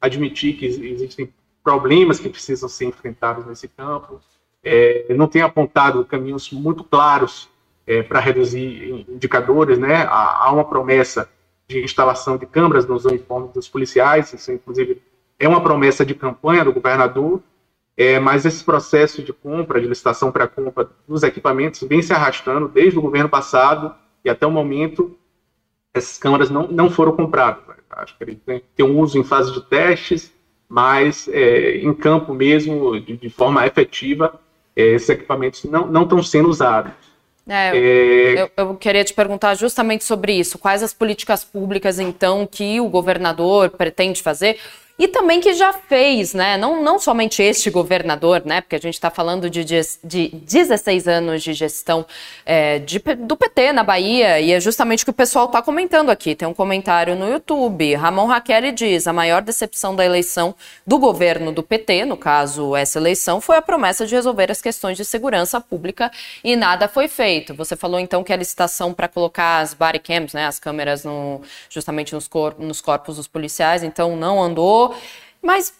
admitir 0.01 0.57
que 0.57 0.67
existem 0.67 1.33
problemas 1.65 2.19
que 2.19 2.29
precisam 2.29 2.69
ser 2.69 2.87
enfrentados 2.87 3.47
nesse 3.47 3.69
campo. 3.69 4.21
É, 4.63 5.15
não 5.15 5.27
tem 5.27 5.43
apontado 5.43 6.05
caminhos 6.05 6.51
muito 6.51 6.85
claros 6.85 7.49
é, 7.87 8.03
para 8.03 8.21
reduzir 8.21 9.07
indicadores, 9.09 9.79
né? 9.79 10.03
Há, 10.09 10.47
há, 10.47 10.53
uma 10.53 10.65
promessa 10.65 11.29
de 11.69 11.83
instalação 11.83 12.37
de 12.37 12.47
câmeras 12.47 12.87
nos 12.87 13.05
uniformes 13.05 13.53
dos 13.53 13.69
policiais, 13.69 14.33
isso 14.33 14.53
inclusive 14.53 15.03
é 15.39 15.49
uma 15.49 15.63
promessa 15.63 16.05
de 16.05 16.15
campanha 16.15 16.65
do 16.65 16.73
governador, 16.73 17.43
é, 17.97 18.19
mas 18.19 18.45
esse 18.45 18.65
processo 18.65 19.23
de 19.23 19.33
compra, 19.33 19.81
de 19.81 19.87
licitação 19.87 20.31
para 20.31 20.47
compra 20.47 20.89
dos 21.07 21.23
equipamentos 21.23 21.83
vem 21.83 22.01
se 22.01 22.13
arrastando 22.13 22.69
desde 22.69 22.99
o 22.99 23.03
governo 23.03 23.29
passado 23.29 23.95
e 24.25 24.31
até 24.31 24.47
o 24.47 24.51
momento 24.51 25.17
essas 25.93 26.17
câmeras 26.17 26.49
não, 26.49 26.67
não 26.69 26.89
foram 26.89 27.13
compradas. 27.13 27.63
Acho 27.91 28.17
que 28.17 28.25
ele 28.25 28.37
tem, 28.37 28.87
um 28.87 28.99
uso 28.99 29.19
em 29.19 29.25
fase 29.25 29.53
de 29.53 29.61
testes, 29.63 30.33
mas 30.69 31.29
é, 31.29 31.77
em 31.77 31.93
campo 31.93 32.33
mesmo, 32.33 32.99
de, 32.99 33.17
de 33.17 33.29
forma 33.29 33.67
efetiva, 33.67 34.41
é, 34.75 34.95
esses 34.95 35.09
equipamentos 35.11 35.65
não, 35.65 35.87
não 35.87 36.05
estão 36.05 36.23
sendo 36.23 36.49
usados. 36.49 36.93
É. 37.49 37.73
Eu, 38.37 38.51
eu, 38.57 38.75
queria 38.77 39.03
te 39.03 39.13
perguntar 39.13 39.55
justamente 39.55 40.05
sobre 40.05 40.33
isso. 40.33 40.59
Quais 40.59 40.83
as 40.83 40.95
políticas 40.95 41.45
públicas, 41.45 41.99
então, 41.99 42.47
que 42.47 42.81
o 42.81 42.89
governador 42.89 43.71
pretende 43.71 44.23
fazer? 44.23 44.59
E 44.99 45.09
também 45.09 45.41
que 45.41 45.55
já 45.55 45.73
fez, 45.73 46.35
né? 46.35 46.57
Não, 46.57 46.83
não 46.83 46.99
somente 46.99 47.43
este 47.43 47.71
governador, 47.71 48.43
né? 48.45 48.61
Porque 48.61 48.77
a 48.77 48.79
gente 48.79 48.95
está 48.95 49.11
falando 49.11 49.49
de, 49.49 49.65
de 49.65 50.29
16 50.29 51.09
anos 51.09 51.43
de 51.43 51.55
gestão 51.55 52.07
é, 52.45 52.79
de, 52.79 52.99
do 52.99 53.37
PT 53.37 53.73
na 53.73 53.83
Bahia, 53.83 54.39
e 54.39 54.53
é 54.53 54.61
justamente 54.61 55.03
o 55.03 55.07
que 55.07 55.11
o 55.11 55.15
pessoal 55.15 55.47
está 55.47 55.63
comentando 55.63 56.11
aqui. 56.11 56.35
Tem 56.35 56.47
um 56.47 56.53
comentário 56.53 57.17
no 57.17 57.29
YouTube. 57.29 57.95
Ramon 57.95 58.27
Raquel 58.27 58.71
diz: 58.73 59.07
a 59.07 59.13
maior 59.13 59.41
decepção 59.41 59.97
da 59.97 60.05
eleição 60.05 60.55
do 60.87 60.99
governo 60.99 61.53
do 61.53 61.63
PT, 61.63 62.05
no 62.05 62.17
caso, 62.17 62.77
essa 62.77 62.99
eleição, 62.99 63.41
foi 63.41 63.57
a 63.57 63.63
promessa 63.63 64.07
de 64.07 64.15
resolver 64.15 64.51
as 64.51 64.61
questões 64.61 64.97
de 64.97 65.05
segurança 65.05 65.61
pública 65.61 66.13
e 66.45 66.55
nada 66.55 66.87
foi 66.87 67.09
feito. 67.09 67.55
Você 67.55 67.77
falou 67.77 67.99
então 67.99 68.23
que 68.23 68.33
a 68.33 68.37
licitação 68.37 68.93
para 68.93 69.09
colocar 69.09 69.61
as 69.61 69.73
body 69.73 69.99
cams, 69.99 70.35
né? 70.35 70.47
As 70.47 70.59
câmeras 70.59 71.03
no, 71.03 71.41
justamente 71.71 72.15
nos, 72.15 72.29
cor, 72.29 72.55
nos 72.59 72.81
corpos 72.81 73.17
dos 73.17 73.27
policiais, 73.27 73.83
então 73.83 74.15
não 74.17 74.43
andou 74.43 74.82
mas 75.43 75.75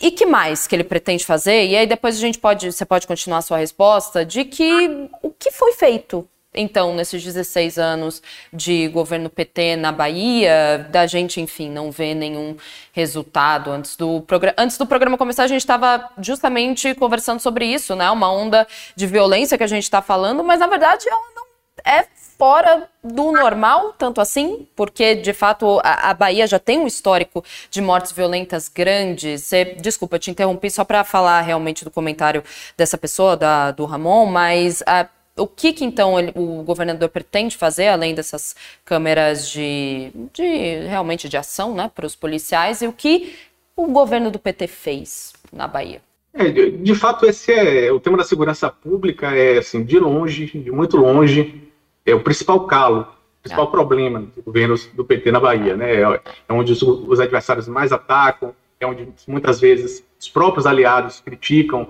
e 0.00 0.10
que 0.10 0.24
mais 0.24 0.66
que 0.66 0.74
ele 0.76 0.84
pretende 0.84 1.24
fazer? 1.24 1.66
E 1.66 1.76
aí 1.76 1.86
depois 1.86 2.16
a 2.16 2.20
gente 2.20 2.38
pode, 2.38 2.70
você 2.70 2.84
pode 2.84 3.06
continuar 3.06 3.38
a 3.38 3.42
sua 3.42 3.58
resposta 3.58 4.24
de 4.24 4.44
que 4.44 5.08
o 5.22 5.30
que 5.30 5.50
foi 5.50 5.72
feito 5.72 6.28
então 6.54 6.94
nesses 6.94 7.22
16 7.22 7.78
anos 7.78 8.22
de 8.52 8.88
governo 8.88 9.28
PT 9.28 9.76
na 9.76 9.92
Bahia, 9.92 10.86
da 10.90 11.06
gente, 11.06 11.40
enfim, 11.40 11.70
não 11.70 11.90
ver 11.90 12.14
nenhum 12.14 12.56
resultado 12.92 13.70
antes 13.70 13.96
do 13.96 14.22
programa. 14.22 14.54
Antes 14.58 14.78
do 14.78 14.86
programa 14.86 15.18
começar, 15.18 15.44
a 15.44 15.48
gente 15.48 15.60
estava 15.60 16.10
justamente 16.18 16.94
conversando 16.94 17.40
sobre 17.40 17.66
isso, 17.66 17.94
né? 17.94 18.10
Uma 18.10 18.32
onda 18.32 18.66
de 18.96 19.06
violência 19.06 19.58
que 19.58 19.64
a 19.64 19.68
gente 19.68 19.84
está 19.84 20.00
falando, 20.02 20.42
mas 20.42 20.60
na 20.60 20.66
verdade 20.66 21.08
ela 21.08 21.26
não 21.34 21.46
é 21.84 22.06
fora 22.38 22.88
do 23.02 23.32
normal, 23.32 23.92
tanto 23.98 24.20
assim, 24.20 24.66
porque 24.76 25.16
de 25.16 25.32
fato 25.32 25.80
a, 25.82 26.10
a, 26.10 26.14
Bahia 26.14 26.46
já 26.46 26.58
tem 26.58 26.78
um 26.78 26.86
histórico 26.86 27.44
de 27.68 27.82
mortes 27.82 28.12
violentas 28.12 28.68
grandes. 28.68 29.50
Desculpa, 29.80 30.20
te 30.20 30.30
interrompi 30.30 30.70
só 30.70 30.84
para 30.84 31.02
falar 31.02 31.40
realmente 31.40 31.84
do 31.84 31.90
comentário 31.90 32.44
dessa 32.76 32.96
pessoa, 32.96 33.36
da, 33.36 33.72
do 33.72 33.84
Ramon, 33.84 34.26
mas 34.26 34.84
a, 34.86 35.08
o 35.36 35.48
que, 35.48 35.72
que 35.72 35.84
então 35.84 36.16
ele, 36.18 36.32
o 36.36 36.62
governador 36.62 37.08
pretende 37.08 37.56
fazer, 37.56 37.88
além 37.88 38.14
dessas 38.14 38.54
câmeras 38.84 39.48
de, 39.50 40.12
de 40.32 40.86
realmente 40.86 41.28
de 41.28 41.36
ação 41.36 41.74
né, 41.74 41.90
para 41.92 42.06
os 42.06 42.14
policiais, 42.14 42.82
e 42.82 42.86
o 42.86 42.92
que 42.92 43.34
o 43.74 43.88
governo 43.88 44.30
do 44.30 44.38
PT 44.38 44.68
fez 44.68 45.32
na 45.52 45.66
Bahia? 45.66 46.00
É, 46.32 46.50
de, 46.50 46.70
de, 46.70 46.94
fato, 46.94 47.26
esse 47.26 47.52
é 47.52 47.90
o 47.90 47.98
tema 47.98 48.16
da 48.16 48.22
segurança 48.22 48.70
pública 48.70 49.34
é 49.34 49.58
assim, 49.58 49.82
de 49.82 49.98
longe, 49.98 50.46
de 50.46 50.70
muito 50.70 50.96
longe, 50.96 51.67
é 52.10 52.14
o 52.14 52.20
principal 52.20 52.66
calo, 52.66 53.00
o 53.00 53.42
principal 53.42 53.66
ah. 53.66 53.70
problema 53.70 54.20
do 54.20 54.42
governo 54.42 54.74
do 54.94 55.04
PT 55.04 55.30
na 55.30 55.40
Bahia, 55.40 55.76
né? 55.76 55.94
É, 55.94 56.20
é 56.48 56.52
onde 56.52 56.72
os, 56.72 56.82
os, 56.82 57.20
adversários 57.20 57.68
mais 57.68 57.92
atacam, 57.92 58.54
é 58.80 58.86
onde 58.86 59.08
muitas 59.26 59.60
vezes 59.60 60.04
os 60.18 60.28
próprios 60.28 60.66
aliados 60.66 61.20
criticam, 61.20 61.88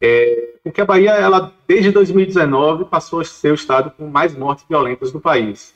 é, 0.00 0.54
porque 0.62 0.80
a 0.80 0.84
Bahia, 0.84 1.10
ela 1.10 1.52
desde 1.66 1.90
2019 1.90 2.84
passou 2.84 3.20
a 3.20 3.24
ser 3.24 3.50
o 3.50 3.54
estado 3.54 3.90
com 3.90 4.06
mais 4.08 4.36
mortes 4.36 4.64
violentas 4.68 5.10
do 5.10 5.20
país. 5.20 5.74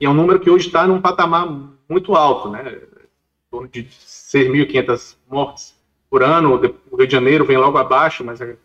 E 0.00 0.06
é 0.06 0.10
um 0.10 0.14
número 0.14 0.38
que 0.38 0.50
hoje 0.50 0.66
está 0.66 0.86
num 0.86 1.00
patamar 1.00 1.48
muito 1.88 2.14
alto, 2.14 2.50
né? 2.50 2.70
Em 2.70 3.50
torno 3.50 3.68
de 3.68 3.84
6.500 3.84 5.16
mortes 5.28 5.74
por 6.10 6.22
ano. 6.22 6.60
O 6.90 6.96
Rio 6.96 7.06
de 7.06 7.12
Janeiro 7.12 7.44
vem 7.44 7.56
logo 7.56 7.78
abaixo, 7.78 8.22
mas 8.22 8.40
é 8.40 8.56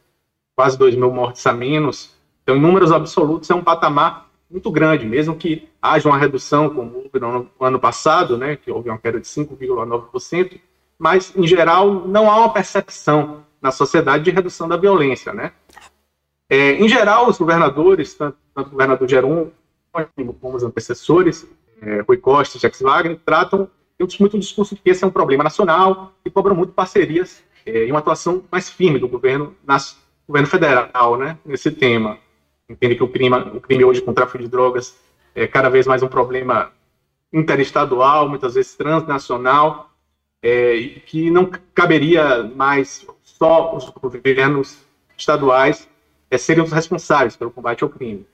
quase 0.56 0.78
2 0.78 0.96
mil 0.96 1.12
mortes 1.12 1.46
a 1.48 1.54
menos. 1.54 2.14
Então, 2.44 2.56
em 2.56 2.60
números 2.60 2.92
absolutos, 2.92 3.50
é 3.50 3.56
um 3.56 3.64
patamar 3.64 4.31
muito 4.52 4.70
grande, 4.70 5.06
mesmo 5.06 5.36
que 5.36 5.70
haja 5.82 6.10
uma 6.10 6.18
redução, 6.18 6.70
como 6.70 6.98
houve 6.98 7.20
no 7.20 7.50
ano 7.60 7.80
passado, 7.80 8.38
né, 8.38 8.58
que 8.58 8.70
houve 8.70 8.90
uma 8.90 8.98
queda 8.98 9.20
de 9.20 9.26
5,9%, 9.26 10.60
mas, 11.00 11.34
em 11.36 11.48
geral, 11.48 12.08
não 12.08 12.30
há 12.30 12.38
uma 12.38 12.54
percepção 12.54 13.46
na 13.62 13.72
sociedade 13.72 14.24
de 14.24 14.32
redução 14.32 14.68
da 14.68 14.76
violência. 14.76 15.34
Né? 15.34 15.52
É, 16.50 16.74
em 16.74 16.88
geral, 16.88 17.30
os 17.30 17.38
governadores, 17.38 18.14
tanto, 18.14 18.38
tanto 18.54 18.68
o 18.68 18.72
governador 18.72 19.10
Jerônimo 19.10 19.54
como 20.40 20.58
os 20.58 20.64
antecessores, 20.64 21.48
é, 21.82 22.02
Rui 22.02 22.18
Costa 22.18 22.58
e 22.58 22.84
Wagner, 22.84 23.20
tratam 23.26 23.70
muito 24.20 24.36
o 24.36 24.40
discurso 24.40 24.76
de 24.76 24.82
que 24.82 24.90
esse 24.90 25.04
é 25.04 25.08
um 25.08 25.12
problema 25.12 25.44
nacional 25.44 26.14
e 26.26 26.30
cobram 26.30 26.56
muito 26.56 26.74
parcerias 26.74 27.44
é, 27.66 27.86
e 27.86 27.92
uma 27.92 28.00
atuação 28.00 28.44
mais 28.52 28.68
firme 28.70 28.98
do 28.98 29.08
governo, 29.08 29.56
nas, 29.66 29.98
governo 30.28 30.48
federal 30.48 31.18
né, 31.18 31.38
nesse 31.46 31.70
tema 31.72 32.18
entende 32.72 32.96
que 32.96 33.04
o 33.04 33.08
crime, 33.08 33.36
o 33.54 33.62
crime 33.62 33.84
hoje 33.84 34.02
com 34.02 34.12
o 34.12 34.14
tráfico 34.14 34.40
de 34.40 34.48
drogas 34.48 34.98
é 35.36 35.48
cada 35.48 35.70
vez 35.70 35.86
mais 35.86 36.02
um 36.02 36.08
problema 36.08 36.72
interestadual, 37.32 38.28
muitas 38.28 38.56
vezes 38.56 38.76
transnacional, 38.76 39.92
é, 40.42 40.76
e 40.76 41.00
que 41.00 41.30
não 41.30 41.50
caberia 41.74 42.44
mais 42.44 43.06
só 43.24 43.76
os 43.76 43.90
governos 43.90 44.80
estaduais 45.18 45.88
é, 46.30 46.38
serem 46.38 46.64
os 46.64 46.72
responsáveis 46.72 47.36
pelo 47.36 47.52
combate 47.52 47.84
ao 47.84 47.90
crime. 47.90 48.26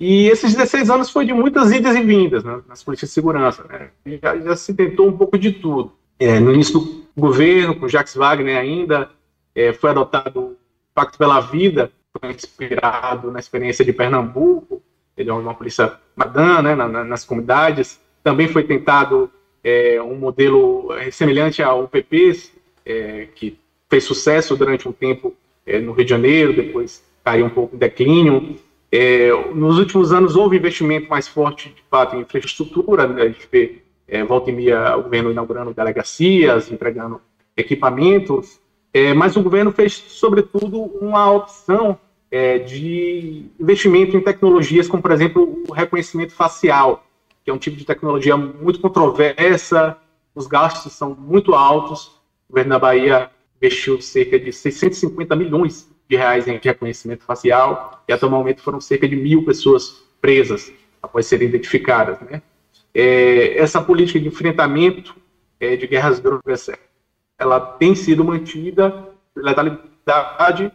E 0.00 0.28
esses 0.28 0.54
16 0.54 0.90
anos 0.90 1.10
foi 1.10 1.26
de 1.26 1.32
muitas 1.32 1.72
idas 1.72 1.96
e 1.96 2.02
vindas 2.02 2.44
né, 2.44 2.60
nas 2.68 2.84
políticas 2.84 3.10
de 3.10 3.14
segurança. 3.14 3.64
Né? 3.64 3.90
Já, 4.22 4.38
já, 4.38 4.56
se 4.56 4.72
tentou 4.72 5.08
um 5.08 5.16
pouco 5.16 5.36
de 5.36 5.52
tudo. 5.52 5.92
É, 6.18 6.38
no 6.38 6.52
início 6.54 6.78
do 6.78 7.04
governo, 7.16 7.74
com 7.74 7.88
Jacques 7.88 8.14
Wagner 8.14 8.56
ainda, 8.56 9.10
é, 9.54 9.72
foi 9.72 9.90
adotado 9.90 10.40
o 10.40 10.56
Pacto 10.94 11.18
pela 11.18 11.40
Vida, 11.40 11.90
foi 12.18 12.32
inspirado 12.32 13.30
na 13.30 13.38
experiência 13.38 13.84
de 13.84 13.92
Pernambuco, 13.92 14.82
ele 15.16 15.30
é 15.30 15.32
uma 15.32 15.54
polícia 15.54 15.98
madã, 16.14 16.62
né, 16.62 16.74
na, 16.74 17.04
nas 17.04 17.24
comunidades. 17.24 18.00
Também 18.22 18.46
foi 18.46 18.62
tentado 18.62 19.30
é, 19.64 20.00
um 20.00 20.14
modelo 20.14 20.92
é, 20.94 21.10
semelhante 21.10 21.62
ao 21.62 21.84
UPP, 21.84 22.52
é, 22.86 23.28
que 23.34 23.58
fez 23.88 24.04
sucesso 24.04 24.56
durante 24.56 24.88
um 24.88 24.92
tempo 24.92 25.34
é, 25.66 25.78
no 25.80 25.92
Rio 25.92 26.04
de 26.04 26.10
Janeiro, 26.10 26.54
depois 26.54 27.04
caiu 27.24 27.46
um 27.46 27.50
pouco 27.50 27.74
em 27.74 27.78
declínio. 27.78 28.56
É, 28.90 29.30
nos 29.52 29.78
últimos 29.78 30.12
anos 30.12 30.36
houve 30.36 30.56
investimento 30.56 31.10
mais 31.10 31.26
forte, 31.26 31.68
de 31.70 31.82
fato, 31.90 32.16
em 32.16 32.20
infraestrutura, 32.20 33.06
né, 33.06 33.22
a 33.22 33.28
gente 33.28 33.48
vê 33.50 33.82
é, 34.06 34.24
volta 34.24 34.50
e 34.50 34.54
meia 34.54 34.96
o 34.96 35.02
governo 35.02 35.30
inaugurando 35.30 35.74
delegacias, 35.74 36.70
entregando 36.70 37.20
equipamentos, 37.56 38.58
é, 38.98 39.14
mas 39.14 39.36
o 39.36 39.42
governo 39.42 39.70
fez, 39.70 39.92
sobretudo, 40.08 40.82
uma 41.00 41.30
opção 41.30 41.96
é, 42.32 42.58
de 42.58 43.44
investimento 43.60 44.16
em 44.16 44.20
tecnologias, 44.20 44.88
como, 44.88 45.00
por 45.00 45.12
exemplo, 45.12 45.62
o 45.68 45.72
reconhecimento 45.72 46.32
facial, 46.32 47.06
que 47.44 47.50
é 47.50 47.54
um 47.54 47.58
tipo 47.58 47.76
de 47.76 47.84
tecnologia 47.84 48.36
muito 48.36 48.80
controversa, 48.80 49.96
os 50.34 50.48
gastos 50.48 50.92
são 50.92 51.14
muito 51.14 51.54
altos. 51.54 52.08
O 52.48 52.52
governo 52.52 52.70
da 52.70 52.78
Bahia 52.78 53.30
investiu 53.62 54.00
cerca 54.00 54.36
de 54.36 54.52
650 54.52 55.36
milhões 55.36 55.88
de 56.08 56.16
reais 56.16 56.48
em 56.48 56.58
reconhecimento 56.60 57.22
facial, 57.22 58.02
e 58.08 58.12
até 58.12 58.26
o 58.26 58.30
momento 58.30 58.62
foram 58.62 58.80
cerca 58.80 59.06
de 59.06 59.14
mil 59.14 59.44
pessoas 59.44 60.02
presas 60.20 60.72
após 61.00 61.26
serem 61.26 61.46
identificadas. 61.46 62.18
Né? 62.20 62.42
É, 62.92 63.58
essa 63.58 63.80
política 63.80 64.18
de 64.18 64.26
enfrentamento 64.26 65.14
é, 65.60 65.76
de 65.76 65.86
guerras 65.86 66.18
drogas 66.18 66.68
ela 67.38 67.60
tem 67.60 67.94
sido 67.94 68.24
mantida, 68.24 69.08
letalidade 69.36 70.72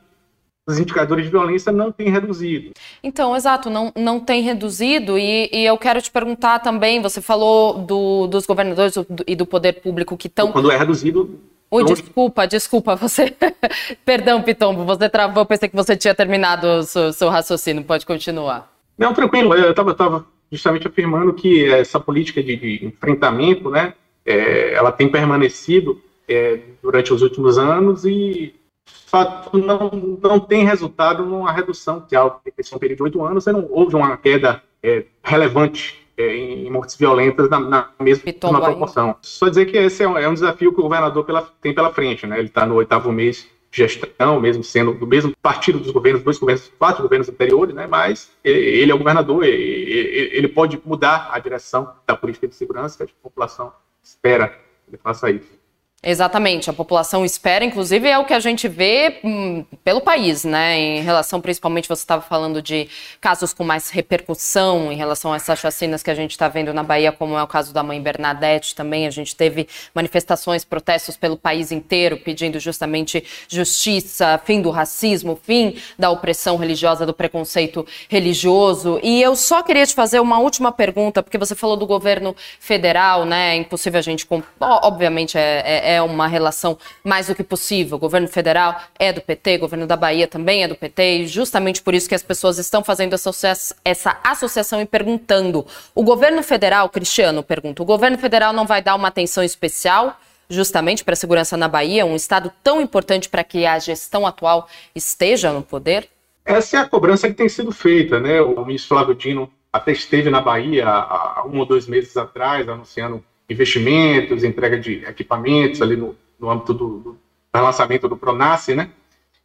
os 0.66 0.80
indicadores 0.80 1.26
de 1.26 1.32
violência 1.32 1.72
não 1.72 1.92
têm 1.92 2.10
reduzido. 2.10 2.72
Então, 3.04 3.36
exato, 3.36 3.70
não, 3.70 3.92
não 3.96 4.20
tem 4.20 4.42
reduzido. 4.42 5.18
E, 5.18 5.50
e 5.52 5.66
eu 5.66 5.78
quero 5.78 6.02
te 6.02 6.10
perguntar 6.10 6.60
também: 6.60 7.02
você 7.02 7.22
falou 7.22 7.80
do, 7.80 8.28
dos 8.28 8.46
governadores 8.46 8.96
e 9.28 9.36
do 9.36 9.46
poder 9.46 9.82
público 9.82 10.16
que 10.16 10.28
estão. 10.28 10.52
Quando 10.52 10.72
é 10.72 10.78
reduzido. 10.78 11.40
Ui, 11.70 11.84
desculpa, 11.84 12.46
desculpa, 12.48 12.96
você. 12.96 13.36
Perdão, 14.06 14.44
Pitombo, 14.44 14.86
você 14.86 15.10
travou, 15.10 15.42
eu 15.42 15.46
pensei 15.46 15.68
que 15.68 15.76
você 15.76 15.98
tinha 15.98 16.14
terminado 16.14 16.68
o 16.68 16.84
seu, 16.84 17.12
seu 17.12 17.30
raciocínio, 17.30 17.84
pode 17.84 18.06
continuar. 18.06 18.72
Não, 18.96 19.12
tranquilo, 19.12 19.56
eu 19.56 19.72
estava 19.72 20.24
justamente 20.52 20.88
afirmando 20.88 21.34
que 21.34 21.66
essa 21.66 22.00
política 22.00 22.44
de, 22.44 22.56
de 22.56 22.86
enfrentamento, 22.86 23.72
né, 23.72 23.96
é, 24.24 24.76
ela 24.76 24.92
tem 24.92 25.10
permanecido 25.10 26.00
é, 26.28 26.60
durante 26.82 27.14
os 27.14 27.22
últimos 27.22 27.58
anos 27.58 28.06
e, 28.06 28.54
de 28.86 28.94
fato, 29.08 29.58
não, 29.58 29.90
não 30.22 30.40
tem 30.40 30.66
resultado 30.66 31.26
numa 31.26 31.52
redução 31.52 32.02
social. 32.02 32.42
Esse 32.58 32.74
é 32.74 32.78
um 32.78 32.80
período 32.80 32.98
de 32.98 33.04
oito 33.04 33.24
anos, 33.24 33.46
não 33.46 33.68
houve 33.70 33.96
uma 33.96 34.18
queda 34.18 34.62
é, 34.82 35.06
relevante 35.24 36.04
é, 36.18 36.36
em 36.36 36.70
mortes 36.70 36.96
violentas 36.96 37.50
na, 37.50 37.60
na 37.60 37.90
mesma 38.00 38.32
proporção. 38.34 39.16
Só 39.22 39.50
dizer 39.50 39.66
que 39.66 39.78
esse 39.78 40.04
é 40.04 40.08
um, 40.08 40.18
é 40.18 40.28
um, 40.28 40.34
desafio 40.34 40.74
que 40.74 40.80
o 40.80 40.84
governador 40.84 41.26
pela, 41.26 41.42
tem 41.62 41.74
pela 41.74 41.92
frente. 41.92 42.28
Né? 42.28 42.38
Ele 42.38 42.48
está 42.48 42.66
no 42.66 42.76
oitavo 42.76 43.12
mês 43.12 43.48
de 43.72 43.78
gestão, 43.78 44.40
mesmo 44.40 44.64
sendo 44.64 44.94
do 44.94 45.08
mesmo 45.08 45.34
partido 45.42 45.80
dos 45.80 45.90
governos, 45.90 46.22
dois 46.22 46.38
governos, 46.38 46.72
quatro 46.78 47.02
governos 47.02 47.28
anteriores, 47.28 47.74
né? 47.74 47.88
mas 47.88 48.32
ele, 48.44 48.60
ele 48.60 48.92
é 48.92 48.96
o 48.96 49.00
governador, 49.00 49.44
ele, 49.44 50.30
ele, 50.32 50.48
pode 50.48 50.80
mudar 50.86 51.30
a 51.32 51.40
direção 51.40 51.92
da 52.06 52.16
política 52.16 52.48
de 52.48 52.54
segurança 52.54 53.04
que 53.04 53.12
a 53.12 53.24
população 53.24 53.74
espera 54.04 54.50
que 54.50 54.92
ele 54.92 54.98
faça 54.98 55.32
isso. 55.32 55.63
Exatamente, 56.06 56.70
a 56.70 56.74
população 56.74 57.24
espera, 57.24 57.64
inclusive 57.64 58.10
é 58.10 58.18
o 58.18 58.26
que 58.26 58.34
a 58.34 58.40
gente 58.42 58.68
vê 58.68 59.22
hum, 59.24 59.64
pelo 59.86 60.02
país, 60.02 60.44
né? 60.44 60.78
Em 60.78 61.02
relação, 61.02 61.40
principalmente, 61.40 61.88
você 61.88 62.02
estava 62.02 62.22
falando 62.22 62.62
de 62.62 62.90
casos 63.22 63.54
com 63.54 63.64
mais 63.64 63.90
repercussão 63.90 64.92
em 64.92 64.98
relação 64.98 65.32
a 65.32 65.38
essas 65.38 65.60
chacinas 65.60 66.04
que 66.04 66.12
a 66.12 66.14
gente 66.14 66.32
está 66.32 66.50
vendo 66.50 66.74
na 66.74 66.84
Bahia, 66.84 67.14
como 67.14 67.38
é 67.38 67.42
o 67.42 67.48
caso 67.48 67.74
da 67.74 67.82
mãe 67.82 68.02
Bernadette 68.02 68.76
também. 68.76 69.08
A 69.08 69.10
gente 69.10 69.34
teve 69.34 69.66
manifestações, 69.96 70.66
protestos 70.66 71.16
pelo 71.16 71.38
país 71.38 71.72
inteiro 71.72 72.18
pedindo 72.18 72.60
justamente 72.60 73.24
justiça, 73.48 74.38
fim 74.44 74.62
do 74.62 74.72
racismo, 74.72 75.40
fim 75.42 75.78
da 75.98 76.10
opressão 76.10 76.58
religiosa, 76.58 77.06
do 77.06 77.14
preconceito 77.14 77.88
religioso. 78.10 79.00
E 79.02 79.22
eu 79.22 79.38
só 79.38 79.64
queria 79.64 79.86
te 79.86 79.94
fazer 79.96 80.20
uma 80.20 80.38
última 80.38 80.70
pergunta, 80.70 81.24
porque 81.24 81.38
você 81.38 81.56
falou 81.56 81.78
do 81.78 81.88
governo 81.88 82.36
federal, 82.60 83.24
né? 83.24 83.54
É 83.54 83.56
impossível 83.56 84.00
a 84.00 84.04
gente. 84.04 84.28
Obviamente, 84.60 85.38
é, 85.38 85.93
é 85.93 85.93
é 85.94 86.02
uma 86.02 86.28
relação 86.28 86.78
mais 87.04 87.28
do 87.28 87.36
que 87.36 87.44
possível. 87.44 87.98
O 87.98 88.00
governo 88.00 88.28
federal 88.28 88.82
é 89.00 89.14
do 89.14 89.22
PT, 89.22 89.56
o 89.56 89.60
governo 89.60 89.88
da 89.88 89.96
Bahia 89.96 90.28
também 90.28 90.64
é 90.64 90.68
do 90.68 90.76
PT, 90.76 91.18
e 91.18 91.28
justamente 91.28 91.82
por 91.82 91.94
isso 91.94 92.10
que 92.10 92.16
as 92.16 92.24
pessoas 92.24 92.58
estão 92.58 92.84
fazendo 92.84 93.14
essa 93.14 94.20
associação 94.24 94.82
e 94.82 94.86
perguntando. 94.86 95.66
O 95.96 96.04
governo 96.04 96.44
federal, 96.44 96.90
Cristiano, 96.90 97.44
pergunta, 97.44 97.82
o 97.82 97.86
governo 97.86 98.18
federal 98.18 98.52
não 98.52 98.66
vai 98.66 98.82
dar 98.82 98.96
uma 98.96 99.08
atenção 99.08 99.44
especial? 99.44 100.18
justamente 100.50 101.04
para 101.04 101.14
a 101.14 101.16
segurança 101.16 101.58
na 101.58 101.68
Bahia, 101.68 102.06
um 102.06 102.16
estado 102.16 102.52
tão 102.62 102.80
importante 102.82 103.30
para 103.30 103.44
que 103.44 103.66
a 103.66 103.80
gestão 103.80 104.28
atual 104.28 104.68
esteja 104.94 105.52
no 105.52 105.64
poder? 105.64 106.08
Essa 106.46 106.78
é 106.78 106.80
a 106.82 106.86
cobrança 106.88 107.28
que 107.28 107.34
tem 107.34 107.50
sido 107.50 107.72
feita, 107.72 108.20
né? 108.20 108.42
O 108.42 108.64
ministro 108.66 108.90
Flávio 108.90 109.16
Dino 109.16 109.52
até 109.72 109.92
esteve 109.92 110.30
na 110.30 110.42
Bahia 110.42 110.88
há 110.88 111.44
um 111.48 111.58
ou 111.58 111.66
dois 111.66 111.88
meses 111.88 112.16
atrás, 112.18 112.68
anunciando 112.68 113.24
investimentos, 113.50 114.44
entrega 114.44 114.78
de 114.78 115.04
equipamentos 115.06 115.82
ali 115.82 115.96
no, 115.96 116.16
no 116.40 116.50
âmbito 116.50 116.74
do, 116.74 117.00
do, 117.00 117.18
lançamento 117.54 118.08
do 118.08 118.18
Pronace, 118.18 118.74
né? 118.76 118.90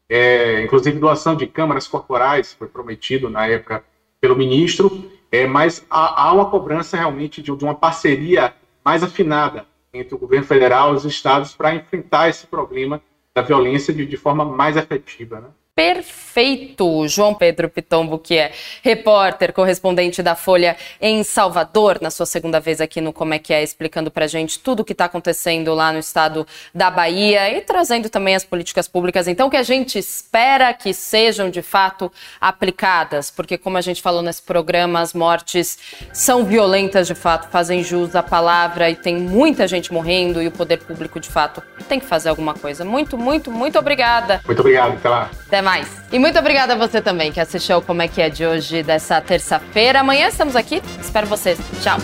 É, 0.08 0.62
inclusive 0.62 0.98
doação 0.98 1.36
de 1.36 1.46
câmaras 1.46 1.86
corporais, 1.86 2.54
foi 2.54 2.66
prometido 2.66 3.28
na 3.28 3.46
época 3.46 3.84
pelo 4.20 4.34
ministro, 4.34 5.10
é, 5.30 5.46
mas 5.46 5.84
há, 5.90 6.22
há 6.22 6.32
uma 6.32 6.50
cobrança 6.50 6.96
realmente 6.96 7.42
de, 7.42 7.54
de, 7.54 7.64
uma 7.64 7.74
parceria 7.74 8.54
mais 8.82 9.02
afinada 9.02 9.66
entre 9.92 10.14
o 10.14 10.18
governo 10.18 10.46
federal 10.46 10.92
e 10.92 10.96
os 10.96 11.04
estados 11.04 11.54
para 11.54 11.74
enfrentar 11.74 12.28
esse 12.28 12.46
problema 12.46 13.02
da 13.34 13.42
violência 13.42 13.92
de, 13.92 14.06
de 14.06 14.16
forma 14.16 14.44
mais 14.44 14.76
efetiva. 14.76 15.40
Né? 15.40 15.48
Perfeito. 15.78 17.06
João 17.06 17.34
Pedro 17.34 17.68
Pitombo, 17.68 18.18
que 18.18 18.36
é 18.36 18.52
repórter, 18.82 19.52
correspondente 19.52 20.22
da 20.22 20.34
Folha 20.34 20.76
em 21.00 21.22
Salvador, 21.22 21.98
na 22.00 22.10
sua 22.10 22.26
segunda 22.26 22.58
vez 22.58 22.80
aqui 22.80 23.00
no 23.00 23.12
Como 23.12 23.34
é 23.34 23.38
que 23.38 23.52
é, 23.52 23.62
explicando 23.62 24.10
pra 24.10 24.26
gente 24.26 24.58
tudo 24.58 24.80
o 24.80 24.84
que 24.84 24.92
está 24.92 25.04
acontecendo 25.04 25.72
lá 25.74 25.92
no 25.92 26.00
estado 26.00 26.44
da 26.74 26.90
Bahia 26.90 27.56
e 27.56 27.60
trazendo 27.60 28.08
também 28.08 28.34
as 28.34 28.44
políticas 28.44 28.88
públicas, 28.88 29.28
então, 29.28 29.48
que 29.48 29.56
a 29.56 29.62
gente 29.62 29.98
espera 29.98 30.72
que 30.74 30.92
sejam 30.92 31.48
de 31.48 31.62
fato 31.62 32.10
aplicadas, 32.40 33.30
porque 33.30 33.56
como 33.56 33.76
a 33.76 33.80
gente 33.80 34.02
falou 34.02 34.22
nesse 34.22 34.42
programa, 34.42 35.00
as 35.00 35.14
mortes 35.14 35.78
são 36.12 36.44
violentas 36.44 37.06
de 37.06 37.14
fato, 37.14 37.48
fazem 37.50 37.84
jus 37.84 38.16
à 38.16 38.22
palavra 38.22 38.90
e 38.90 38.96
tem 38.96 39.16
muita 39.16 39.68
gente 39.68 39.92
morrendo 39.92 40.42
e 40.42 40.48
o 40.48 40.52
poder 40.52 40.78
público 40.78 41.20
de 41.20 41.28
fato 41.28 41.62
tem 41.88 42.00
que 42.00 42.06
fazer 42.06 42.28
alguma 42.28 42.54
coisa. 42.54 42.84
Muito, 42.84 43.16
muito, 43.16 43.50
muito 43.50 43.78
obrigada. 43.78 44.40
Muito 44.44 44.60
obrigado, 44.60 44.94
até 44.94 45.08
lá. 45.08 45.30
Até 45.46 45.62
mais 45.62 45.67
mais. 45.68 45.86
E 46.10 46.18
muito 46.18 46.38
obrigada 46.38 46.72
a 46.72 46.76
você 46.76 47.02
também 47.02 47.30
que 47.30 47.38
assistiu 47.38 47.82
Como 47.82 48.00
é 48.00 48.08
que 48.08 48.22
é 48.22 48.30
de 48.30 48.46
hoje, 48.46 48.82
dessa 48.82 49.20
terça-feira. 49.20 50.00
Amanhã 50.00 50.28
estamos 50.28 50.56
aqui. 50.56 50.80
Espero 50.98 51.26
vocês. 51.26 51.58
Tchau. 51.82 51.98